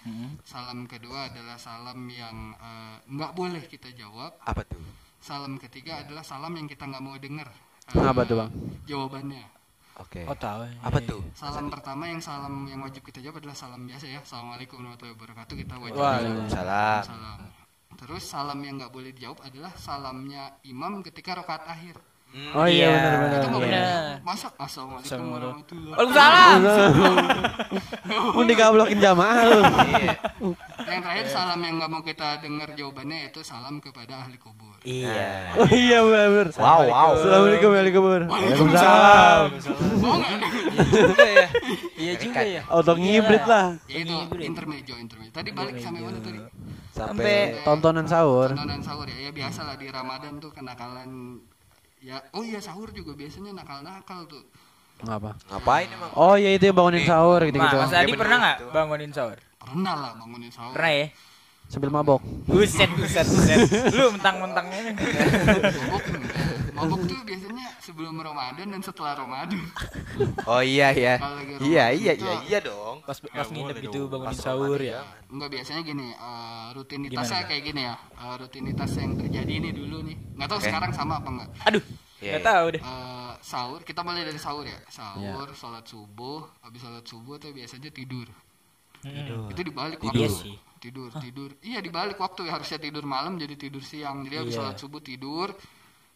Salam 0.42 0.86
kedua 0.86 1.28
adalah 1.28 1.56
salam 1.56 2.00
yang 2.08 2.56
eh, 2.56 2.96
nggak 3.06 3.32
boleh 3.34 3.64
kita 3.66 3.92
jawab. 3.94 4.36
apa 4.42 4.64
tuh 4.64 4.80
Salam 5.20 5.60
ketiga 5.60 6.00
adalah 6.00 6.24
salam 6.24 6.56
yang 6.56 6.66
kita 6.66 6.88
nggak 6.88 7.04
mau 7.04 7.16
dengar. 7.16 7.52
eh, 7.92 8.00
Apa 8.02 8.24
tuh, 8.24 8.40
Bang? 8.40 8.52
Jawabannya. 8.86 9.59
Oke 10.00 10.22
Oh 10.26 10.36
tahu. 10.36 10.64
apa 10.80 11.00
tuh 11.02 11.22
Salam 11.34 11.68
pertama 11.68 12.04
yang 12.06 12.20
salam 12.20 12.66
yang 12.66 12.80
wajib 12.80 13.04
kita 13.04 13.20
jawab 13.20 13.38
adalah 13.38 13.54
salam 13.54 13.84
biasa 13.84 14.06
ya. 14.08 14.20
Assalamualaikum 14.20 14.80
warahmatullahi 14.80 15.14
wabarakatuh. 15.14 15.56
Kita 15.56 15.74
wajib 15.78 15.96
jawab. 15.96 16.48
salam 16.48 17.02
salam. 17.04 17.40
Terus 17.96 18.24
salam 18.24 18.60
yang 18.60 18.76
nggak 18.78 18.90
boleh 18.90 19.12
dijawab 19.12 19.44
adalah 19.44 19.72
salamnya 19.76 20.56
imam 20.64 21.04
ketika 21.04 21.36
rokaat 21.36 21.68
akhir. 21.68 22.00
Oh 22.54 22.62
iya 22.64 22.86
Iya. 22.86 22.94
benar 22.94 23.18
Itu 23.18 23.26
benar. 23.26 23.50
boleh. 23.52 23.70
Benar. 23.74 24.22
Masa 24.22 24.48
assalamualaikum 24.56 25.26
warahmatullahi 25.28 25.98
Waalaikumsalam. 25.98 26.60
Pun 28.32 28.46
digablokin 28.54 29.00
jamaah 29.02 29.42
lu. 29.44 29.60
iya 29.90 30.14
Yang 30.90 31.02
terakhir 31.06 31.26
salam 31.30 31.60
yang 31.62 31.74
nggak 31.78 31.92
mau 31.94 32.02
kita 32.02 32.42
dengar 32.42 32.70
jawabannya 32.74 33.30
itu 33.30 33.40
salam 33.46 33.78
kepada 33.78 34.26
ahli 34.26 34.38
kubur. 34.42 34.74
Iya. 34.82 35.54
Oh 35.60 35.70
iya 35.70 36.00
benar. 36.02 36.50
wow 36.58 36.82
wow 36.90 37.10
Assalamualaikum 37.14 37.70
Waalaikumsalam. 37.70 39.46
wabarakatuh. 39.54 40.02
Mau 40.02 40.14
nggak 40.18 40.32
nih? 40.34 40.52
juga 40.90 41.28
ya. 41.30 41.48
Iya 42.00 42.14
juga 42.18 42.42
ya. 42.42 42.62
Auto 42.72 42.94
ngibrit 42.98 43.46
lah. 43.46 43.68
Itu 43.86 44.16
intermejo 44.42 44.94
intermejo. 44.98 45.32
Tadi 45.36 45.50
balik 45.54 45.76
sampai 45.78 46.02
mana 46.02 46.20
tadi? 46.20 46.40
sampai 46.90 47.36
Tontonan 47.64 48.06
sahur. 48.10 48.50
Tontonan 48.52 48.82
sahur 48.82 49.08
ya. 49.08 49.18
Ya 49.30 49.32
biasa 49.32 49.62
lah 49.64 49.76
di 49.78 49.88
Ramadan 49.88 50.42
tuh 50.42 50.52
kenakalan 50.52 51.40
ya 52.00 52.18
oh 52.34 52.44
iya 52.48 52.64
sahur 52.64 52.90
juga 52.96 53.14
biasanya 53.14 53.54
nakal-nakal 53.54 54.26
tuh. 54.26 54.44
Ngapa? 55.00 55.32
Ngapain 55.48 55.88
emang? 55.88 56.12
Oh 56.16 56.36
iya 56.36 56.56
itu 56.56 56.68
yang 56.68 56.76
bangunin 56.76 57.08
sahur 57.08 57.40
gitu-gitu. 57.46 57.78
Mas 57.78 57.94
Adi 57.96 58.12
bener 58.12 58.20
pernah 58.20 58.38
nggak 58.42 58.58
itu. 58.60 58.68
bangunin 58.76 59.12
sahur? 59.16 59.40
Pernah 59.70 59.94
lah 59.96 60.12
bangunin 60.18 60.50
sahur. 60.50 60.74
Pernah 60.74 60.92
ya? 60.92 61.08
Sambil 61.70 61.94
mabok. 61.94 62.22
Buset, 62.50 62.90
buset, 62.98 63.22
buset. 63.24 63.60
Lu 63.94 64.10
mentang-mentang 64.10 64.66
ini. 64.74 64.90
Mabok 65.86 66.04
enggak. 66.10 66.34
Mabok 66.74 67.02
tuh 67.06 67.20
biasanya 67.22 67.68
sebelum 67.78 68.18
Ramadan 68.18 68.74
dan 68.74 68.82
setelah 68.82 69.14
Ramadan. 69.14 69.62
Oh 70.50 70.66
iya 70.66 70.90
iya. 70.90 71.22
Iya 71.62 71.86
iya 71.94 72.12
itu- 72.18 72.26
iya 72.26 72.34
iya 72.42 72.60
dong. 72.60 73.06
Pas 73.06 73.22
pas 73.22 73.46
nginep 73.46 73.86
gitu 73.86 74.10
bangunin 74.10 74.34
sahur 74.34 74.82
ya. 74.82 75.06
Enggak 75.30 75.50
biasanya 75.54 75.82
gini, 75.86 76.08
eh, 76.10 76.68
rutinitasnya 76.74 77.22
Gimana? 77.38 77.50
kayak 77.54 77.64
gini 77.64 77.82
ya. 77.86 77.96
Eh, 78.18 78.36
rutinitas 78.42 78.92
yang 78.98 79.12
terjadi 79.14 79.54
ini 79.54 79.70
dulu 79.70 79.98
nih. 80.02 80.18
Nggak 80.42 80.50
tahu 80.50 80.60
sekarang 80.66 80.90
sama 80.90 81.22
apa 81.22 81.30
enggak. 81.30 81.50
Aduh, 81.70 81.84
Iya, 82.18 82.32
nggak 82.34 82.42
iya. 82.42 82.50
tahu 82.50 82.66
deh. 82.74 82.82
Eh, 82.82 83.32
sahur, 83.46 83.80
kita 83.86 84.02
mulai 84.02 84.26
dari 84.26 84.42
sahur 84.42 84.66
ya. 84.66 84.80
Sahur, 84.90 85.48
sholat 85.54 85.86
subuh, 85.86 86.50
habis 86.60 86.82
sholat 86.82 87.06
subuh 87.06 87.38
tuh 87.38 87.54
biasanya 87.54 87.94
tidur. 87.94 88.26
Itu 89.50 89.62
dibalik 89.62 90.00
Iya 90.02 90.28
waktu. 90.28 90.36
sih. 90.36 90.56
Tidur, 90.80 91.12
tidur. 91.14 91.50
Iya 91.60 91.80
dibalik 91.80 92.16
waktu 92.16 92.48
ya 92.48 92.56
harusnya 92.56 92.80
tidur 92.80 93.04
malam 93.04 93.36
jadi 93.36 93.56
tidur 93.56 93.84
siang. 93.84 94.24
Jadi 94.24 94.36
habis 94.38 94.54
Iya. 94.56 94.60
sholat 94.64 94.76
subuh 94.76 95.00
tidur 95.00 95.52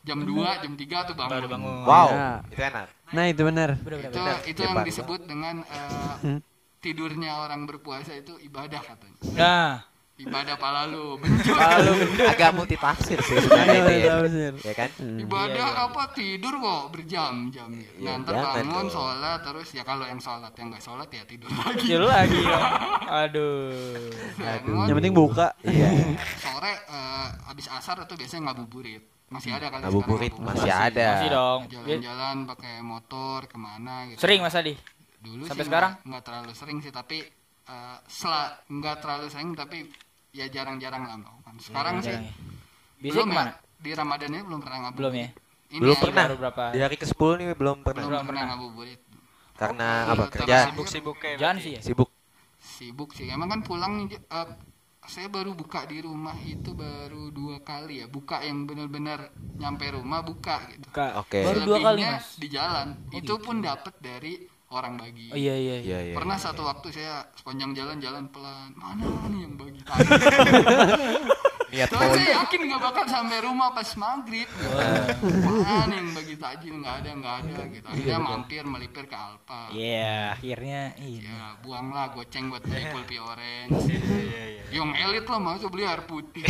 jam 0.04 0.20
2, 0.20 0.60
jam 0.60 0.74
3 0.74 0.98
tuh 1.04 1.16
bangun. 1.16 1.32
Baru 1.32 1.48
bangun. 1.48 1.74
Wow, 1.84 2.08
Iya. 2.10 2.28
itu 2.48 2.62
enak. 2.62 2.88
Nah 3.12 3.26
itu 3.28 3.42
benar. 3.44 3.70
Itu 3.76 3.88
itu 4.46 4.60
Hebat, 4.60 4.68
yang 4.76 4.76
disebut 4.84 5.20
dengan 5.24 5.56
eh, 5.64 6.40
tidurnya 6.80 7.40
orang 7.40 7.64
berpuasa 7.64 8.12
itu 8.12 8.36
ibadah 8.42 8.80
katanya. 8.80 9.20
Nah, 9.34 9.72
Ibadah 10.14 10.56
pala 10.56 10.86
lu. 10.86 11.18
Agak 12.32 12.54
multitafsir 12.54 13.18
sih 13.20 13.34
sebenarnya 13.36 13.80
itu 13.82 13.94
ya. 13.98 14.16
Ya 14.62 14.74
kan? 14.78 14.90
Ibadah 14.96 15.68
apa 15.90 16.14
tidur 16.14 16.54
kok 16.54 16.94
berjam-jam 16.94 17.68
gitu. 17.74 17.92
Iya, 17.98 18.22
jangan 18.22 18.54
bangun 18.62 18.88
sholat 18.88 19.40
terus 19.42 19.68
ya 19.74 19.82
kalau 19.82 20.06
yang 20.06 20.22
sholat 20.22 20.54
yang 20.54 20.70
nggak 20.70 20.84
sholat 20.86 21.10
ya 21.10 21.26
tidur 21.26 21.50
lagi. 21.50 21.82
tidur 21.82 22.06
lagi. 22.06 22.40
ya. 22.40 22.60
Aduh. 23.26 23.74
Bangun, 24.38 24.86
Yang 24.86 24.98
penting 25.02 25.14
buka. 25.14 25.48
Iya. 25.66 25.90
sore 26.38 26.74
eh, 26.78 27.28
habis 27.44 27.66
asar 27.68 27.96
itu 28.00 28.14
biasanya 28.14 28.42
ngabuburit. 28.48 29.02
Masih 29.28 29.50
ada 29.50 29.66
kali 29.68 29.82
Ngabuburit 29.82 30.30
sekarang 30.30 30.46
masih 30.46 30.70
ada. 30.72 31.08
Masih 31.10 31.30
dong. 31.34 31.60
Jalan-jalan 31.68 32.36
pakai 32.46 32.74
motor 32.80 33.40
ke 33.50 33.58
mana 33.58 34.06
gitu. 34.08 34.22
Sering 34.22 34.46
Mas 34.46 34.54
Adi? 34.54 34.78
Dulu 35.18 35.50
Sampai 35.50 35.66
sih 35.66 35.70
sekarang? 35.74 35.92
nggak- 35.98 36.06
nggak 36.06 36.22
terlalu 36.22 36.52
sering 36.54 36.78
sih 36.80 36.94
tapi 36.94 37.18
eh, 37.66 37.98
sela 38.06 38.44
nggak 38.66 38.96
terlalu 39.00 39.26
sering 39.28 39.52
tapi 39.54 39.88
ya 40.32 40.46
jarang-jarang 40.48 41.04
lah 41.04 41.16
melakukan. 41.16 41.54
Sekarang 41.60 41.96
sih 42.00 42.12
ya. 42.12 42.22
Biasanya 43.00 43.14
belum 43.14 43.28
ke 43.28 43.36
mana? 43.36 43.52
ya. 43.52 43.56
Di 43.84 43.92
Ramadannya 43.92 44.42
belum 44.44 44.60
pernah 44.64 44.78
ngabuburit. 44.80 45.00
Belum 45.00 45.14
ya? 45.14 45.30
Ini 45.74 45.80
Belum 45.82 45.98
pernah. 45.98 46.24
Baru 46.30 46.38
berapa? 46.38 46.64
Di 46.70 46.80
hari 46.80 46.96
ke-10 46.96 47.30
nih 47.36 47.48
belum 47.54 47.78
pernah. 47.82 48.02
Belum 48.02 48.12
Belum 48.14 48.26
pernah 48.30 48.44
ngabuburit. 48.50 49.02
Karena 49.54 49.88
Iya, 49.90 50.12
apa? 50.14 50.24
terus 50.24 50.34
Kerja 50.34 50.58
Sibuk-sibuk 50.66 51.16
kayak 51.18 51.38
Jangan 51.38 51.58
sih 51.60 51.72
ya? 51.78 51.82
sibuk. 51.82 52.10
Sibuk 52.58 53.10
sih. 53.12 53.28
Emang 53.28 53.50
kan 53.50 53.62
pulang 53.62 53.94
nih 54.00 54.18
eh, 54.18 54.50
saya 55.04 55.28
baru 55.28 55.52
buka 55.52 55.84
di 55.84 56.00
rumah 56.00 56.38
itu 56.40 56.72
baru 56.72 57.28
dua 57.30 57.60
kali 57.60 58.00
ya. 58.00 58.08
Buka 58.08 58.40
yang 58.40 58.64
benar-benar 58.64 59.30
nyampe 59.58 59.84
rumah 59.92 60.24
buka 60.24 60.64
gitu. 60.72 60.88
Kak, 60.90 61.20
Oke. 61.20 61.44
Baru 61.44 61.60
dua 61.68 61.78
kali 61.84 62.02
Mas. 62.02 62.38
di 62.40 62.48
jalan. 62.48 62.96
itu 63.12 63.34
pun 63.38 63.60
dapat 63.60 63.94
dari 64.00 64.48
orang 64.74 64.98
bagi. 64.98 65.30
Oh 65.30 65.38
iya 65.38 65.54
iya 65.54 65.76
iya. 65.78 65.86
Iya 65.86 66.00
iya. 66.10 66.16
Pernah 66.18 66.38
satu 66.42 66.66
waktu 66.66 66.90
saya 66.90 67.22
sepanjang 67.38 67.78
jalan 67.78 67.98
jalan 68.02 68.26
pelan. 68.34 68.74
Mana 68.74 69.06
nih 69.30 69.40
yang 69.46 69.54
bagi 69.54 69.82
tadi? 69.88 70.10
Niat 71.74 71.90
Soalnya 71.90 72.14
saya 72.22 72.30
yakin 72.38 72.60
nggak 72.70 72.82
bakal 72.86 73.06
sampai 73.10 73.38
rumah 73.42 73.74
pas 73.74 73.90
maghrib. 73.98 74.46
Gitu. 74.46 75.54
Mana 75.66 75.94
yang 75.98 76.10
bagi 76.14 76.36
takjil 76.38 76.74
nggak 76.78 76.96
ada 77.02 77.10
nggak 77.18 77.36
ada 77.42 77.58
gitu. 77.66 77.86
Akhirnya 77.90 78.20
mampir 78.22 78.64
melipir 78.66 79.06
ke 79.10 79.18
Alfa. 79.18 79.74
Iya, 79.74 80.38
akhirnya 80.38 80.82
ini. 81.02 81.26
Ya 81.26 81.58
buanglah 81.66 82.14
goceng 82.14 82.54
buat 82.54 82.62
beli 82.62 82.84
pulpi 82.94 83.18
orange. 83.18 83.90
Yang 84.70 84.90
elit 85.02 85.26
lah 85.26 85.40
masa 85.42 85.66
beli 85.66 85.84
air 85.86 86.06
putih. 86.06 86.46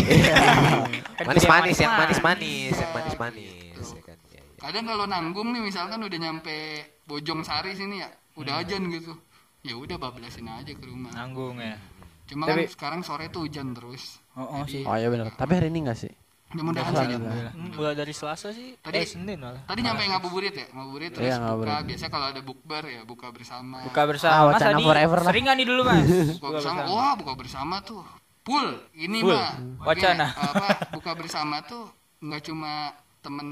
Kan 1.19 1.23
Manis-manis 1.23 1.77
yang 1.79 1.93
manis-manis. 1.95 2.75
yang 2.75 2.91
manis-manis 2.91 3.87
ya 3.95 4.01
kan. 4.03 4.17
Iya, 4.27 4.39
iya. 4.43 4.59
Kadang 4.59 4.85
kalau 4.87 5.05
nanggung 5.07 5.55
nih 5.55 5.61
misalkan 5.63 5.99
udah 6.03 6.19
nyampe 6.19 6.59
Bojong 7.03 7.41
Sari 7.41 7.73
sini 7.73 7.99
ya, 7.99 8.07
udah 8.35 8.53
Hmm. 8.55 8.63
ajan 8.63 8.81
gitu. 8.89 9.13
Ya 9.61 9.75
udah 9.75 9.95
bablasin 9.95 10.43
aja 10.45 10.71
ke 10.71 10.83
rumah. 10.83 11.11
nanggung 11.11 11.55
ya. 11.55 11.79
Cuma 12.25 12.47
Tapi- 12.47 12.65
kan 12.65 12.71
sekarang 12.71 13.01
sore 13.01 13.27
tuh 13.27 13.43
hujan 13.43 13.71
terus. 13.71 14.19
Oh, 14.33 14.43
oh 14.53 14.63
sih. 14.65 14.81
Oh 14.81 14.93
iya 14.93 15.07
benar. 15.07 15.31
Tapi 15.31 15.51
hari 15.53 15.67
ini 15.67 15.83
enggak 15.83 15.99
sih? 15.99 16.11
Mudah-mudahan 16.49 16.91
Biasa 16.91 17.03
sih. 17.03 17.17
Hmm, 17.17 17.71
Mulai 17.73 17.95
dari 17.95 18.13
Selasa 18.13 18.47
sih. 18.49 18.77
Tadi- 18.77 18.95
eh 18.95 19.05
Senin 19.05 19.37
malah. 19.37 19.63
Tadi 19.63 19.79
nyampe 19.81 20.05
ngabuburit 20.05 20.53
ya, 20.53 20.65
ngabuburit 20.69 21.09
terus 21.11 21.25
Iya, 21.25 21.35
buka. 21.35 21.43
ngabuburit. 21.43 21.83
Biasa 21.89 22.05
kalau 22.07 22.25
ada 22.29 22.41
bukber 22.41 22.83
ya 22.85 23.01
buka 23.03 23.27
bersama. 23.29 23.77
Buka 23.83 23.99
Ah, 23.99 24.07
bersama. 24.07 24.33
Mas 24.33 24.45
wacana 24.53 24.71
Adi 24.71 24.83
forever 24.85 25.17
lah. 25.17 25.27
sering 25.27 25.45
nih 25.49 25.65
dulu 25.65 25.81
Mas? 25.83 25.97
buka 26.37 26.49
bersama. 26.53 26.79
Wah, 26.85 27.13
buka 27.15 27.33
bersama 27.33 27.75
tuh. 27.81 28.03
Full. 28.43 28.69
Ini 28.93 29.17
mah. 29.23 29.51
Wacana. 29.81 30.27
Apa 30.29 30.65
buka 30.91 31.11
bersama 31.13 31.55
tuh 31.63 31.83
nggak 32.19 32.41
cuma 32.43 32.91
temen 33.23 33.47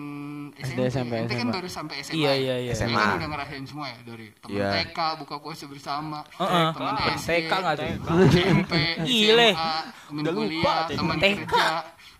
SD, 0.59 0.79
SMP, 0.91 1.13
SMP, 1.23 1.31
kan 1.39 1.47
baru 1.47 1.69
sampai 1.71 2.03
SMA. 2.03 2.19
Iya, 2.19 2.31
ya. 2.31 2.35
iya, 2.35 2.55
iya. 2.61 2.73
SMA. 2.75 2.91
kan 2.93 3.17
udah 3.17 3.29
ngerasain 3.31 3.63
semua 3.63 3.87
ya 3.87 3.99
dari 4.03 4.27
temen 4.35 4.59
Iya. 4.59 4.69
TK 4.83 4.97
buka 5.17 5.35
puasa 5.39 5.63
bersama, 5.65 6.19
Heeh. 6.35 6.67
temen 6.75 6.93
Ah, 6.93 7.15
SD, 7.15 7.29
TK 7.47 7.51
nggak 7.55 7.75
tuh? 7.79 7.87
SMP, 8.27 8.73
Gile. 9.07 9.49
SMA, 9.55 9.73
temen 10.05 10.21
Udah 10.21 10.33
kuliah, 10.35 10.79
temen 10.85 11.15
TK. 11.17 11.39
kerja, 11.47 11.67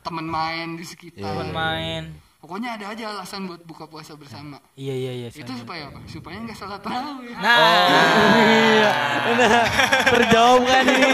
temen 0.02 0.26
main 0.26 0.68
di 0.74 0.86
sekitar. 0.88 1.28
Temen 1.28 1.50
main. 1.52 2.04
Pokoknya 2.42 2.74
ada 2.74 2.90
aja 2.90 3.06
alasan 3.14 3.46
buat 3.46 3.62
buka 3.62 3.86
puasa 3.86 4.18
bersama. 4.18 4.58
Iya 4.74 4.98
iya 4.98 5.12
iya. 5.14 5.28
Itu 5.30 5.54
supaya 5.54 5.94
apa? 5.94 6.02
Supaya 6.10 6.42
nggak 6.42 6.58
salah 6.58 6.82
tarawih. 6.82 7.38
Nah. 7.38 7.62
Terjawab 10.10 10.62
kan 10.66 10.84
ini. 10.90 11.12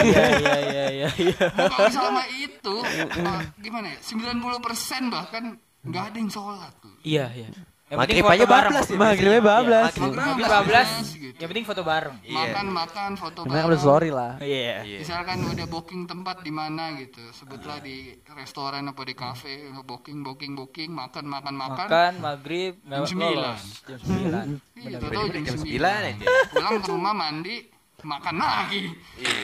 Iya 0.00 0.24
iya 0.38 0.54
iya 0.62 0.84
iya. 0.94 1.08
iya. 1.18 1.46
buka 1.50 1.76
bersama 1.90 2.22
itu 2.30 2.76
uh, 2.86 3.42
gimana 3.58 3.90
ya 3.90 3.98
90% 3.98 5.10
bahkan 5.10 5.44
nggak 5.82 6.04
ada 6.06 6.16
yang 6.16 6.30
sholat 6.30 6.72
tuh 6.78 6.94
Iya 7.00 7.26
iya. 7.32 7.48
Yang 7.90 7.98
Maghrib 7.98 8.22
aja 8.24 8.46
bablas 8.46 8.86
ya. 8.86 8.94
Maghribnya 8.94 9.42
bablas. 9.42 9.92
Maghrib 9.98 10.46
bablas. 10.46 10.90
gitu. 11.10 11.34
Yang 11.34 11.48
penting 11.50 11.66
foto 11.66 11.82
bareng. 11.82 12.16
Iya. 12.22 12.38
makan 12.38 12.66
makan 12.70 13.10
foto 13.18 13.38
bareng 13.42 13.64
upload 13.66 13.80
story 13.80 14.10
lah. 14.12 14.38
Iya. 14.38 14.86
misalkan 15.02 15.42
udah 15.42 15.66
booking 15.66 16.06
tempat 16.06 16.36
di 16.40 16.52
mana 16.52 16.94
gitu 16.94 17.18
sebutlah 17.34 17.82
di 17.82 18.14
restoran 18.30 18.86
apa 18.86 19.02
di 19.02 19.14
kafe 19.16 19.54
booking 19.82 20.22
booking 20.22 20.54
booking 20.54 20.90
makan 20.92 21.26
makan 21.26 21.54
makan 21.56 21.86
Makan 21.88 22.12
maghrib 22.22 22.78
Jam 22.84 23.02
sembilan. 23.02 23.56
Jam 23.82 23.98
sembilan. 23.98 24.46
iya 24.76 24.88
jam 24.94 25.10
Jam 25.42 25.56
9 25.58 25.66
9 25.66 25.82
aja. 25.82 26.26
pulang 26.46 26.74
ke 26.78 26.88
rumah 26.88 27.10
mandi 27.12 27.56
makan 28.02 28.36
lagi 28.36 28.92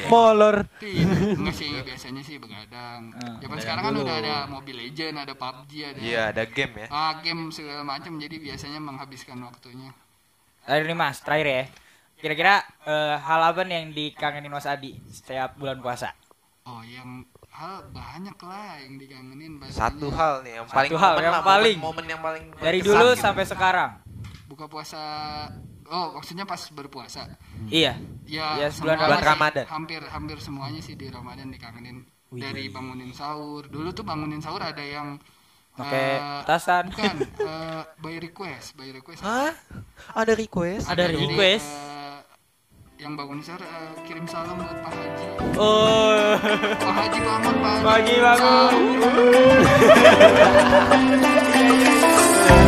Molor. 0.07 0.64
Tidur. 0.77 1.37
enggak 1.37 1.55
sih 1.55 1.69
biasanya 1.77 2.21
sih 2.21 2.37
begadang 2.37 3.12
Ah, 3.12 3.37
zaman 3.38 3.59
sekarang 3.59 3.83
kan 3.83 3.95
udah 3.97 4.16
ada 4.16 4.35
Mobile 4.47 4.79
Legend 4.83 5.16
ada 5.19 5.33
PUBG 5.33 5.73
ada 5.85 5.99
Iya, 5.99 6.23
ada 6.31 6.42
game 6.45 6.75
ya. 6.79 6.87
ah, 6.88 7.12
game 7.19 7.49
segala 7.49 7.83
macam 7.83 8.16
jadi 8.16 8.37
biasanya 8.37 8.79
menghabiskan 8.79 9.38
waktunya 9.40 9.90
Terakhir 10.62 10.85
nih 10.85 10.97
Mas, 10.97 11.16
terakhir 11.21 11.47
ya. 11.47 11.64
Kira-kira 12.16 12.55
eh, 12.83 13.14
hal 13.16 13.40
apa 13.45 13.62
nih 13.62 13.77
yang 13.77 13.88
dikangenin 13.92 14.49
Mas 14.49 14.64
Adi 14.64 14.99
setiap 15.07 15.55
bulan 15.55 15.79
puasa? 15.79 16.11
Oh, 16.62 16.83
yang 16.83 17.23
hal 17.49 17.87
banyak 17.88 18.35
lah 18.40 18.77
yang 18.81 18.97
dikangenin 18.97 19.57
pastinya. 19.57 19.79
Satu 19.87 20.11
hal 20.11 20.42
nih 20.42 20.53
yang 20.57 20.66
paling 20.66 20.90
hal 20.92 21.12
momen 21.12 21.23
yang 21.23 21.33
lah, 21.33 21.45
paling. 21.45 21.77
momen, 21.77 21.87
momen 21.87 22.05
yang 22.09 22.21
paling 22.21 22.45
Dari 22.57 22.81
dulu 22.81 23.07
gitu. 23.09 23.21
sampai 23.21 23.45
sekarang. 23.45 23.90
buka 24.47 24.66
puasa. 24.66 25.03
Oh, 25.90 26.18
maksudnya 26.18 26.44
pas 26.44 26.59
berpuasa. 26.75 27.27
Iya. 27.70 27.94
Ya, 28.27 28.59
Ya, 28.59 28.68
Bulan 28.83 28.99
sih, 28.99 29.22
Ramadan. 29.22 29.64
Hampir 29.70 30.03
hampir 30.07 30.38
semuanya 30.42 30.83
sih 30.83 30.99
di 30.99 31.07
Ramadan 31.11 31.51
dikangenin. 31.51 32.03
Wih. 32.35 32.42
Dari 32.42 32.66
bangunin 32.70 33.14
sahur. 33.14 33.70
Dulu 33.70 33.94
tuh 33.94 34.03
bangunin 34.03 34.42
sahur 34.42 34.59
ada 34.62 34.83
yang 34.83 35.18
Pakai 35.77 36.09
eh, 36.16 36.40
tasan. 36.49 36.88
Bukan, 36.88 37.16
eh, 37.53 37.83
by 38.01 38.16
request, 38.16 38.72
by 38.81 38.88
request. 38.96 39.20
Hah? 39.20 39.53
Ada 40.16 40.33
request? 40.33 40.88
Ada 40.88 41.12
Jadi, 41.12 41.20
request. 41.29 41.68
eh, 41.68 42.18
yang 42.96 43.12
bangun 43.12 43.44
sahur 43.44 43.61
eh, 43.61 43.92
kirim 44.09 44.25
salam 44.25 44.57
buat 44.57 44.72
Pak 44.72 44.88
Haji. 44.88 45.27
Oh. 45.61 46.33
Pak 46.81 46.94
Haji 46.96 47.18
bangun 47.20 47.55
Pak 47.61 47.72
Haji. 47.77 47.85
Pagi 47.85 48.16
bangun. 48.25 48.72
Sahur. 49.05 49.61